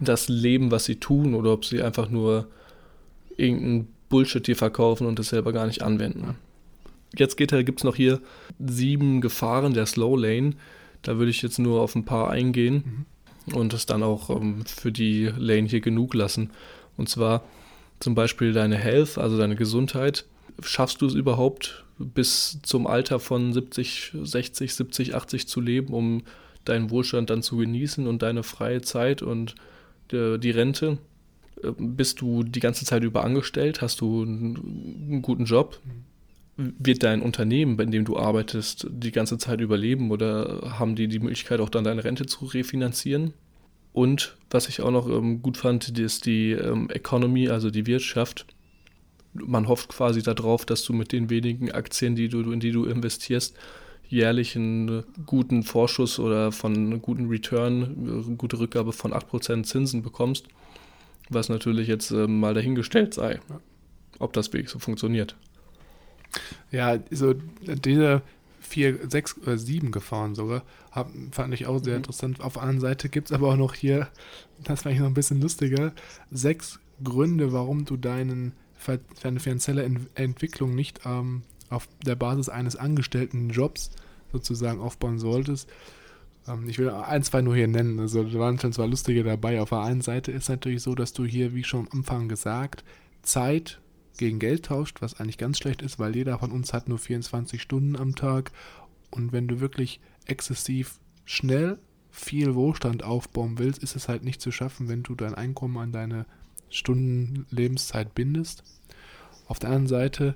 [0.00, 2.48] das leben, was sie tun, oder ob sie einfach nur
[3.36, 6.36] irgendeinen Bullshit dir verkaufen und das selber gar nicht anwenden.
[7.16, 8.20] Jetzt gibt es noch hier
[8.58, 10.54] sieben Gefahren der Slow Lane.
[11.02, 13.06] Da würde ich jetzt nur auf ein paar eingehen
[13.46, 13.54] mhm.
[13.54, 16.50] und es dann auch ähm, für die Lane hier genug lassen.
[16.96, 17.44] Und zwar
[18.00, 20.24] zum Beispiel deine Health, also deine Gesundheit.
[20.62, 26.22] Schaffst du es überhaupt bis zum Alter von 70, 60, 70, 80 zu leben, um
[26.64, 29.54] deinen Wohlstand dann zu genießen und deine freie Zeit und
[30.12, 30.98] äh, die Rente?
[31.62, 33.82] Äh, bist du die ganze Zeit über angestellt?
[33.82, 35.80] Hast du einen guten Job?
[36.56, 41.18] Wird dein Unternehmen, in dem du arbeitest, die ganze Zeit überleben oder haben die die
[41.18, 43.34] Möglichkeit, auch dann deine Rente zu refinanzieren?
[43.92, 48.46] Und was ich auch noch ähm, gut fand, ist die ähm, Economy, also die Wirtschaft.
[49.34, 52.84] Man hofft quasi darauf, dass du mit den wenigen Aktien, die du, in die du
[52.84, 53.56] investierst,
[54.08, 60.02] jährlich einen guten Vorschuss oder von einem guten Return, eine gute Rückgabe von 8% Zinsen
[60.02, 60.46] bekommst.
[61.30, 63.40] Was natürlich jetzt äh, mal dahingestellt sei,
[64.18, 65.36] ob das wirklich so funktioniert.
[66.70, 68.22] Ja, so diese
[68.60, 70.62] vier, sechs oder sieben Gefahren sogar.
[70.90, 71.98] Hab, fand ich auch sehr mhm.
[71.98, 72.40] interessant.
[72.40, 74.08] Auf der anderen Seite gibt es aber auch noch hier,
[74.64, 75.92] das fand ich noch ein bisschen lustiger,
[76.30, 78.52] sechs Gründe, warum du deinen,
[79.22, 83.90] deine finanzielle Ent Entwicklung nicht ähm, auf der Basis eines angestellten Jobs
[84.32, 85.68] sozusagen aufbauen solltest.
[86.46, 87.98] Ähm, ich will ein, zwei nur hier nennen.
[87.98, 89.60] Also da waren schon zwar lustige dabei.
[89.60, 92.84] Auf der einen Seite ist natürlich so, dass du hier, wie schon am Anfang gesagt,
[93.22, 93.80] Zeit
[94.16, 97.60] gegen Geld tauscht, was eigentlich ganz schlecht ist, weil jeder von uns hat nur 24
[97.60, 98.52] Stunden am Tag.
[99.10, 101.78] Und wenn du wirklich exzessiv schnell
[102.10, 105.92] viel Wohlstand aufbauen willst, ist es halt nicht zu schaffen, wenn du dein Einkommen an
[105.92, 106.26] deine
[106.74, 108.64] Stunden Lebenszeit bindest.
[109.46, 110.34] Auf der anderen Seite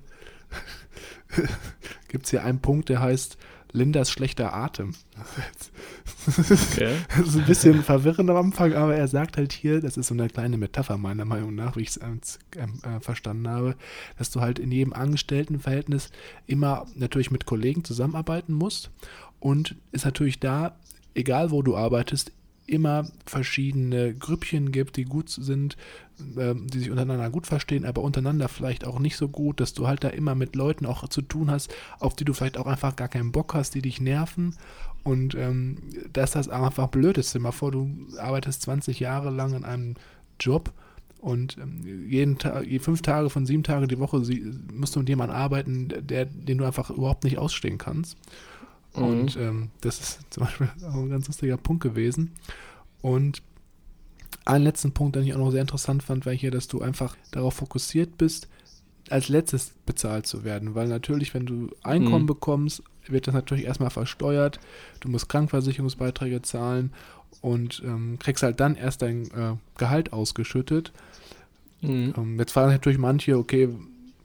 [2.08, 3.38] gibt es hier einen Punkt, der heißt,
[3.72, 4.94] Lindas schlechter Atem.
[6.38, 6.96] Okay.
[7.16, 10.14] Das ist ein bisschen verwirrend am Anfang, aber er sagt halt hier, das ist so
[10.14, 13.76] eine kleine Metapher meiner Meinung nach, wie ich es äh, äh, verstanden habe,
[14.16, 16.10] dass du halt in jedem Angestelltenverhältnis
[16.46, 18.90] immer natürlich mit Kollegen zusammenarbeiten musst
[19.38, 20.78] und ist natürlich da,
[21.14, 22.32] egal wo du arbeitest,
[22.68, 25.76] immer verschiedene Grüppchen gibt, die gut sind,
[26.36, 29.86] äh, die sich untereinander gut verstehen, aber untereinander vielleicht auch nicht so gut, dass du
[29.86, 32.96] halt da immer mit Leuten auch zu tun hast, auf die du vielleicht auch einfach
[32.96, 34.54] gar keinen Bock hast, die dich nerven.
[35.04, 35.78] Und ähm,
[36.12, 37.30] dass das einfach blöd ist.
[37.30, 37.88] Stell mal vor, du
[38.18, 39.94] arbeitest 20 Jahre lang in einem
[40.38, 40.72] Job
[41.20, 44.22] und ähm, jeden Tag, fünf Tage von sieben Tagen die Woche
[44.72, 48.16] musst du mit jemandem arbeiten, der, den du einfach überhaupt nicht ausstehen kannst.
[48.98, 49.04] Mhm.
[49.04, 52.32] Und ähm, das ist zum Beispiel auch ein ganz lustiger Punkt gewesen.
[53.00, 53.42] Und
[54.44, 57.16] einen letzten Punkt, den ich auch noch sehr interessant fand, war hier, dass du einfach
[57.30, 58.48] darauf fokussiert bist,
[59.10, 60.74] als letztes bezahlt zu werden.
[60.74, 62.28] Weil natürlich, wenn du Einkommen mhm.
[62.28, 64.60] bekommst, wird das natürlich erstmal versteuert.
[65.00, 66.92] Du musst Krankenversicherungsbeiträge zahlen
[67.40, 70.92] und ähm, kriegst halt dann erst dein äh, Gehalt ausgeschüttet.
[71.80, 72.14] Mhm.
[72.16, 73.68] Ähm, jetzt fragen natürlich manche, okay,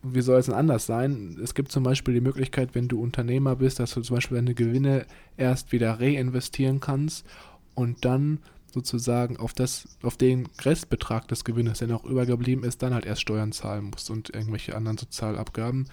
[0.04, 1.40] wie soll es denn anders sein?
[1.42, 4.54] Es gibt zum Beispiel die Möglichkeit, wenn du Unternehmer bist, dass du zum Beispiel deine
[4.54, 5.06] Gewinne
[5.38, 7.26] erst wieder reinvestieren kannst
[7.74, 8.40] und dann
[8.74, 13.22] sozusagen auf das, auf den Restbetrag des Gewinnes, der noch übergeblieben ist, dann halt erst
[13.22, 15.88] Steuern zahlen musst und irgendwelche anderen Sozialabgaben.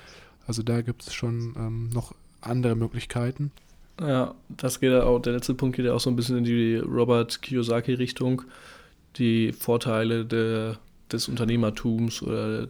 [0.46, 3.52] Also da gibt es schon ähm, noch andere Möglichkeiten.
[4.00, 6.76] Ja, das geht auch, der letzte Punkt geht ja auch so ein bisschen in die
[6.76, 8.42] Robert Kiyosaki-Richtung.
[9.16, 10.78] Die Vorteile der
[11.12, 12.68] des Unternehmertums oder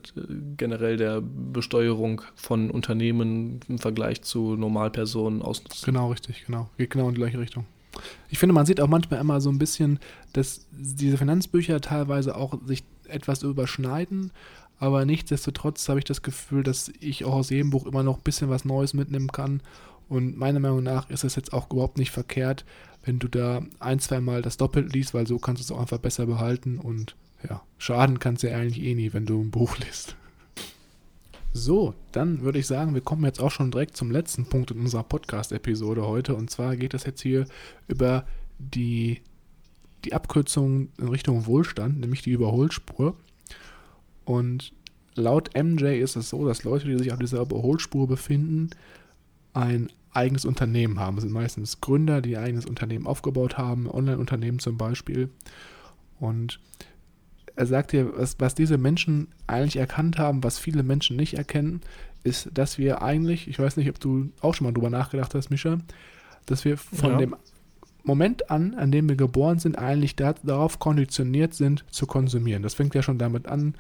[0.56, 5.84] generell der Besteuerung von Unternehmen im Vergleich zu Normalpersonen ausnutzen.
[5.84, 6.68] Genau, richtig, genau.
[6.78, 7.66] Geht genau in die gleiche Richtung.
[8.28, 9.98] Ich finde, man sieht auch manchmal immer so ein bisschen,
[10.32, 14.30] dass diese Finanzbücher teilweise auch sich etwas überschneiden,
[14.78, 18.22] aber nichtsdestotrotz habe ich das Gefühl, dass ich auch aus jedem Buch immer noch ein
[18.22, 19.62] bisschen was Neues mitnehmen kann.
[20.08, 22.64] Und meiner Meinung nach ist es jetzt auch überhaupt nicht verkehrt,
[23.04, 25.80] wenn du da ein, zwei Mal das doppelt liest, weil so kannst du es auch
[25.80, 27.14] einfach besser behalten und
[27.48, 30.16] ja, schaden kannst du ja eigentlich eh nie, wenn du ein Buch liest.
[31.52, 34.80] So, dann würde ich sagen, wir kommen jetzt auch schon direkt zum letzten Punkt in
[34.80, 36.34] unserer Podcast-Episode heute.
[36.36, 37.46] Und zwar geht es jetzt hier
[37.88, 38.24] über
[38.58, 39.20] die,
[40.04, 43.16] die Abkürzung in Richtung Wohlstand, nämlich die Überholspur.
[44.24, 44.72] Und
[45.16, 48.70] laut MJ ist es so, dass Leute, die sich auf dieser Überholspur befinden,
[49.52, 51.16] ein eigenes Unternehmen haben.
[51.16, 55.30] Das sind meistens Gründer, die ein eigenes Unternehmen aufgebaut haben, Online-Unternehmen zum Beispiel.
[56.20, 56.60] Und
[57.60, 61.82] er sagt hier, was, was diese Menschen eigentlich erkannt haben, was viele Menschen nicht erkennen,
[62.24, 65.50] ist, dass wir eigentlich, ich weiß nicht, ob du auch schon mal drüber nachgedacht hast,
[65.50, 65.76] Mischa,
[66.46, 67.18] dass wir von ja.
[67.18, 67.36] dem
[68.02, 72.62] Moment an, an dem wir geboren sind, eigentlich da, darauf konditioniert sind, zu konsumieren.
[72.62, 73.74] Das fängt ja schon damit an.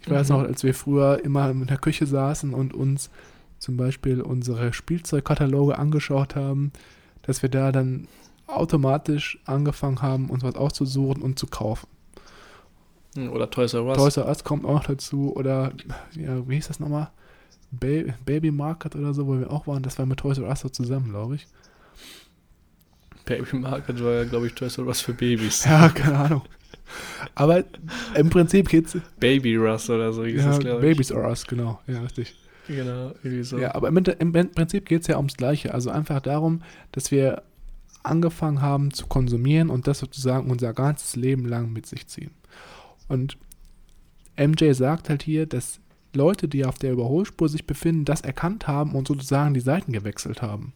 [0.00, 0.14] Ich mhm.
[0.14, 3.10] weiß noch, als wir früher immer in der Küche saßen und uns
[3.58, 6.72] zum Beispiel unsere Spielzeugkataloge angeschaut haben,
[7.20, 8.08] dass wir da dann
[8.46, 11.86] automatisch angefangen haben, uns was auszusuchen und zu kaufen.
[13.14, 13.96] Hm, oder Toys R Us.
[13.96, 15.34] Toys R Us kommt auch noch dazu.
[15.34, 15.72] Oder,
[16.14, 17.10] ja, wie hieß das nochmal?
[17.70, 17.86] ba
[18.24, 19.82] Baby Market oder so, wo wir auch waren.
[19.82, 21.46] Das war mit Toys R Us so zusammen, glaube ich.
[23.24, 25.64] Baby Market war ja, glaube ich, Toys R Us für Babys.
[25.64, 26.42] Ja, keine Ahnung.
[27.34, 27.62] Aber
[28.16, 28.96] im Prinzip geht's.
[29.18, 30.92] Baby Russ oder so hieß ja, es, glaube ich.
[30.92, 31.80] Babies R Us, genau.
[31.86, 32.34] Ja, richtig.
[32.66, 33.58] Genau, irgendwie so.
[33.58, 35.74] Ja, aber im, im Prinzip geht es ja ums Gleiche.
[35.74, 37.42] Also einfach darum, dass wir
[38.02, 42.30] angefangen haben zu konsumieren und das sozusagen unser ganzes Leben lang mit sich ziehen.
[43.10, 43.36] Und
[44.38, 45.80] MJ sagt halt hier, dass
[46.14, 50.42] Leute, die auf der Überholspur sich befinden, das erkannt haben und sozusagen die Seiten gewechselt
[50.42, 50.72] haben.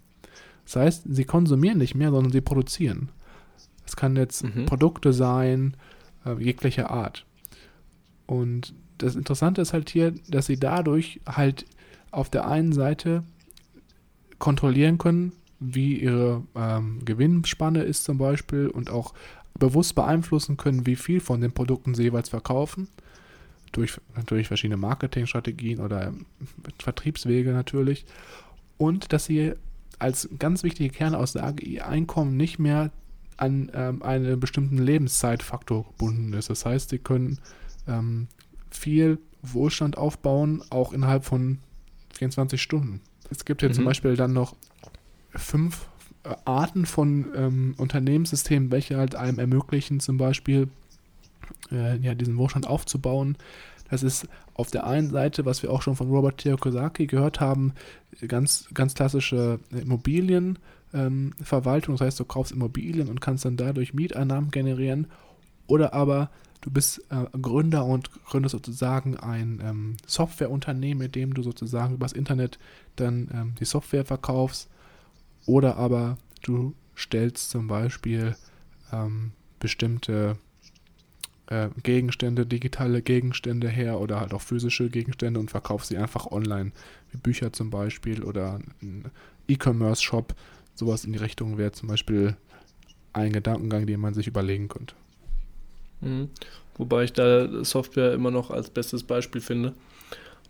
[0.64, 3.10] Das heißt, sie konsumieren nicht mehr, sondern sie produzieren.
[3.86, 4.66] Es kann jetzt Mhm.
[4.66, 5.76] Produkte sein,
[6.26, 7.24] äh, jeglicher Art.
[8.26, 11.66] Und das Interessante ist halt hier, dass sie dadurch halt
[12.10, 13.22] auf der einen Seite
[14.40, 19.14] kontrollieren können, wie ihre ähm, Gewinnspanne ist zum Beispiel und auch
[19.58, 22.88] bewusst beeinflussen können, wie viel von den Produkten sie jeweils verkaufen.
[23.72, 26.26] Durch, durch verschiedene Marketingstrategien oder ähm,
[26.78, 28.04] Vertriebswege natürlich.
[28.78, 29.54] Und dass sie
[29.98, 32.90] als ganz wichtige Kernaussage ihr Einkommen nicht mehr
[33.36, 36.50] an ähm, einen bestimmten Lebenszeitfaktor gebunden ist.
[36.50, 37.38] Das heißt, sie können
[37.88, 38.28] ähm,
[38.70, 41.58] viel Wohlstand aufbauen, auch innerhalb von
[42.14, 43.00] 24 Stunden.
[43.30, 43.88] Es gibt hier zum Mhm.
[43.88, 44.54] Beispiel dann noch
[45.34, 45.86] fünf
[46.44, 50.68] Arten von ähm, Unternehmenssystemen, welche halt einem ermöglichen, zum Beispiel
[51.70, 53.36] äh, ja, diesen Wohlstand aufzubauen.
[53.90, 57.74] Das ist auf der einen Seite, was wir auch schon von Robert Kiyosaki gehört haben,
[58.26, 61.94] ganz, ganz klassische Immobilienverwaltung.
[61.94, 65.08] Ähm, das heißt, du kaufst Immobilien und kannst dann dadurch Mieteinnahmen generieren.
[65.66, 71.42] Oder aber du bist äh, Gründer und gründest sozusagen ein ähm, Softwareunternehmen, mit dem du
[71.42, 72.58] sozusagen übers Internet
[72.96, 74.68] dann ähm, die Software verkaufst.
[75.46, 78.36] Oder aber du stellst zum Beispiel
[78.92, 80.36] ähm, bestimmte
[81.46, 86.72] äh, Gegenstände, digitale Gegenstände her oder halt auch physische Gegenstände und verkaufst sie einfach online,
[87.10, 89.10] wie Bücher zum Beispiel oder ein
[89.48, 90.34] E-Commerce-Shop.
[90.74, 92.36] Sowas in die Richtung wäre zum Beispiel
[93.12, 94.94] ein Gedankengang, den man sich überlegen könnte.
[96.00, 96.30] Mhm.
[96.76, 99.74] Wobei ich da Software immer noch als bestes Beispiel finde.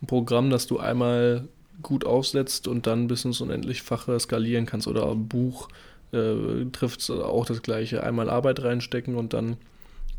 [0.01, 1.49] Ein Programm, das du einmal
[1.83, 4.87] gut aufsetzt und dann bis ins Unendlichfache skalieren kannst.
[4.87, 5.69] Oder ein Buch
[6.13, 8.03] äh, trifft auch das gleiche.
[8.03, 9.57] Einmal Arbeit reinstecken und dann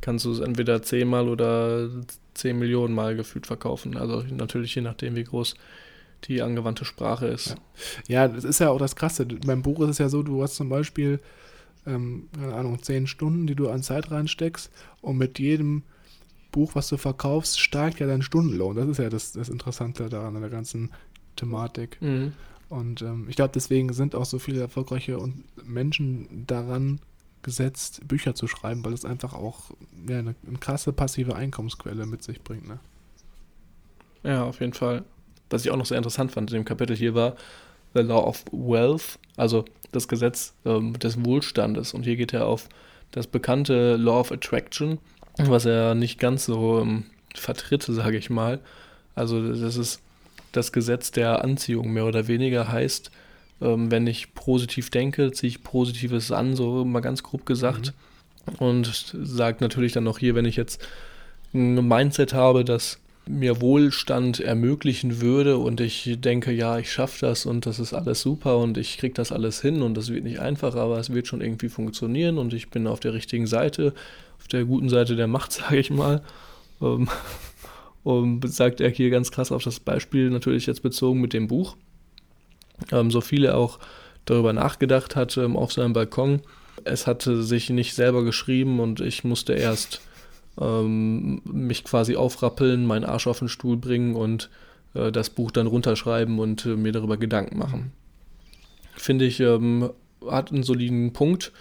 [0.01, 1.89] kannst du es entweder zehnmal oder
[2.33, 3.97] zehn Millionen Mal gefühlt verkaufen.
[3.97, 5.55] Also natürlich je nachdem, wie groß
[6.25, 7.55] die angewandte Sprache ist.
[8.07, 9.25] Ja, das ist ja auch das Krasse.
[9.25, 11.19] Beim Buch ist es ja so, du hast zum Beispiel,
[11.85, 15.83] ähm, keine Ahnung, zehn Stunden, die du an Zeit reinsteckst und mit jedem
[16.51, 18.75] Buch, was du verkaufst, steigt ja dein Stundenlohn.
[18.75, 20.91] Das ist ja das, das Interessante daran, an der ganzen
[21.35, 22.01] Thematik.
[22.01, 22.33] Mhm.
[22.69, 26.99] Und ähm, ich glaube, deswegen sind auch so viele erfolgreiche und Menschen daran
[27.43, 29.71] gesetzt, Bücher zu schreiben, weil es einfach auch
[30.07, 32.67] ja, eine, eine krasse passive Einkommensquelle mit sich bringt.
[32.67, 32.79] Ne?
[34.23, 35.03] Ja, auf jeden Fall.
[35.51, 37.35] Was ich auch noch sehr interessant fand in dem Kapitel hier war
[37.93, 41.93] The Law of Wealth, also das Gesetz ähm, des Wohlstandes.
[41.93, 42.67] Und hier geht er auf
[43.11, 44.97] das bekannte Law of Attraction,
[45.37, 48.59] was er nicht ganz so ähm, vertritt, sage ich mal.
[49.13, 50.01] Also das ist
[50.55, 53.11] das Gesetz der Anziehung mehr oder weniger heißt,
[53.61, 57.93] ähm, wenn ich positiv denke, ziehe ich Positives an, so mal ganz grob gesagt.
[58.59, 60.85] Und sagt natürlich dann noch hier, wenn ich jetzt
[61.53, 67.45] ein Mindset habe, das mir Wohlstand ermöglichen würde und ich denke, ja, ich schaffe das
[67.45, 70.39] und das ist alles super und ich kriege das alles hin und das wird nicht
[70.39, 73.93] einfach, aber es wird schon irgendwie funktionieren und ich bin auf der richtigen Seite,
[74.39, 76.21] auf der guten Seite der Macht, sage ich mal.
[76.81, 77.07] Ähm,
[78.05, 81.75] und sagt er hier ganz krass auf das Beispiel natürlich jetzt bezogen mit dem Buch.
[82.91, 83.79] Ähm, so viele auch
[84.25, 86.41] darüber nachgedacht hat ähm, auf seinem Balkon.
[86.83, 90.01] Es hatte sich nicht selber geschrieben und ich musste erst
[90.61, 94.51] ähm, mich quasi aufrappeln, meinen Arsch auf den Stuhl bringen und
[94.93, 97.91] äh, das Buch dann runterschreiben und äh, mir darüber Gedanken machen.
[98.95, 99.89] Finde ich, ähm,
[100.29, 101.51] hat einen soliden Punkt,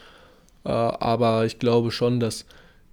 [0.65, 2.45] äh, aber ich glaube schon, dass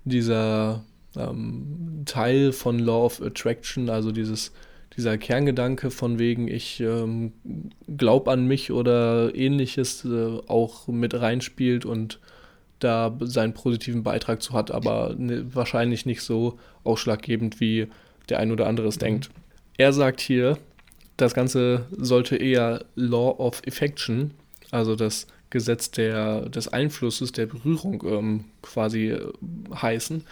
[0.05, 0.85] dieser
[1.15, 4.51] ähm, Teil von Law of Attraction, also dieses,
[4.95, 7.33] dieser Kerngedanke von wegen, ich ähm,
[7.97, 12.19] glaube an mich oder ähnliches, äh, auch mit reinspielt und
[12.79, 17.87] da seinen positiven Beitrag zu hat, aber ne, wahrscheinlich nicht so ausschlaggebend, wie
[18.29, 19.29] der ein oder andere es denkt.
[19.77, 20.57] Er sagt hier,
[21.17, 24.31] das Ganze sollte eher Law of Affection,
[24.71, 29.31] also das Gesetz der, des Einflusses, der Berührung ähm, quasi äh,
[29.73, 30.23] heißen.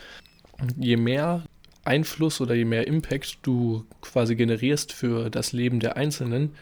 [0.78, 1.44] Je mehr
[1.84, 6.54] Einfluss oder je mehr Impact du quasi generierst für das Leben der Einzelnen,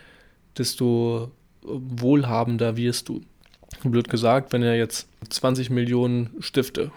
[0.58, 1.32] desto
[1.64, 3.22] wohlhabender wirst du
[3.84, 6.92] blöd gesagt, wenn er jetzt 20 Millionen Stifte,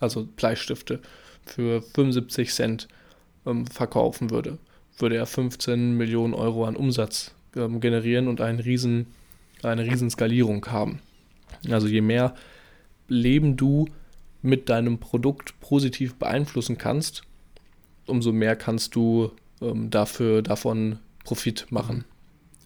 [0.00, 1.00] also Bleistifte,
[1.44, 2.88] für 75 Cent
[3.46, 4.58] ähm, verkaufen würde,
[4.98, 9.06] würde er 15 Millionen Euro an Umsatz ähm, generieren und einen riesen,
[9.62, 11.00] eine riesen Skalierung haben.
[11.70, 12.34] Also je mehr
[13.08, 13.86] Leben du
[14.42, 17.22] mit deinem Produkt positiv beeinflussen kannst,
[18.06, 22.04] umso mehr kannst du ähm, dafür, davon Profit machen.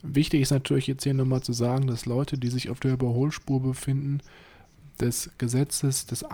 [0.03, 3.61] Wichtig ist natürlich jetzt hier nochmal zu sagen, dass Leute, die sich auf der Überholspur
[3.61, 4.21] befinden,
[5.01, 6.25] des Gesetzes, des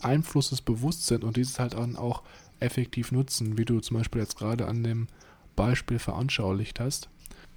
[0.00, 2.22] Einflusses bewusst sind und dieses halt dann auch
[2.60, 5.06] effektiv nutzen, wie du zum Beispiel jetzt gerade an dem
[5.54, 7.08] Beispiel veranschaulicht hast.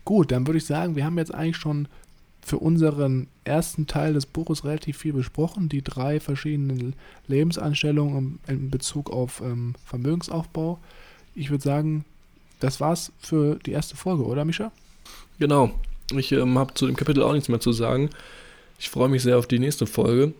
[0.06, 1.88] Gut, dann würde ich sagen, wir haben jetzt eigentlich schon
[2.42, 5.70] für unseren ersten Teil des Buches relativ viel besprochen.
[5.70, 6.96] Die drei verschiedenen
[7.28, 10.80] Lebensanstellungen in Bezug auf ähm, Vermögensaufbau.
[11.36, 12.06] Ich würde sagen,
[12.60, 14.72] das war's für die erste Folge, oder Mischa?
[15.40, 15.72] Genau.
[16.12, 18.10] Ich ähm, habe zu dem Kapitel auch nichts mehr zu sagen.
[18.80, 20.34] Ich freue mich sehr auf die nächste Folge,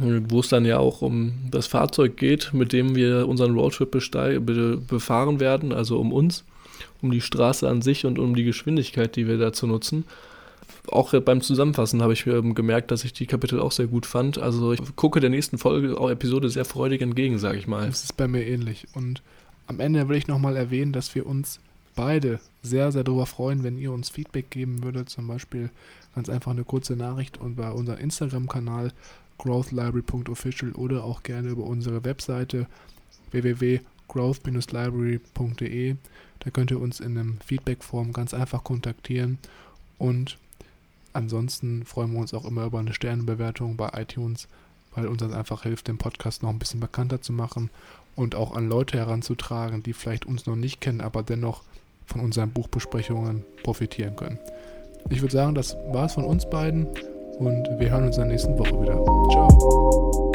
[0.00, 4.82] wo es dann ja auch um das Fahrzeug geht, mit dem wir unseren Roadtrip be
[4.86, 6.44] befahren werden, also um uns,
[7.00, 10.04] um die Straße an sich und um die Geschwindigkeit, die wir dazu nutzen
[10.92, 14.38] auch beim Zusammenfassen habe ich ähm, gemerkt, dass ich die Kapitel auch sehr gut fand.
[14.38, 17.86] Also ich gucke der nächsten Folge, auch Episode sehr freudig entgegen, sage ich mal.
[17.86, 18.86] Das ist bei mir ähnlich.
[18.94, 19.22] Und
[19.66, 21.60] am Ende will ich nochmal erwähnen, dass wir uns
[21.94, 25.08] beide sehr, sehr darüber freuen, wenn ihr uns Feedback geben würdet.
[25.08, 25.70] Zum Beispiel
[26.14, 28.92] ganz einfach eine kurze Nachricht und bei unserem Instagram-Kanal
[29.38, 32.66] growthlibrary.official oder auch gerne über unsere Webseite
[33.32, 35.96] www.growth-library.de.
[36.40, 39.38] Da könnt ihr uns in einem Feedback-Form ganz einfach kontaktieren
[39.98, 40.38] und
[41.16, 44.48] Ansonsten freuen wir uns auch immer über eine Sternenbewertung bei iTunes,
[44.94, 47.70] weil uns das einfach hilft, den Podcast noch ein bisschen bekannter zu machen
[48.16, 51.62] und auch an Leute heranzutragen, die vielleicht uns noch nicht kennen, aber dennoch
[52.04, 54.38] von unseren Buchbesprechungen profitieren können.
[55.08, 56.86] Ich würde sagen, das war es von uns beiden
[57.38, 59.02] und wir hören uns in der nächsten Woche wieder.
[59.30, 60.25] Ciao.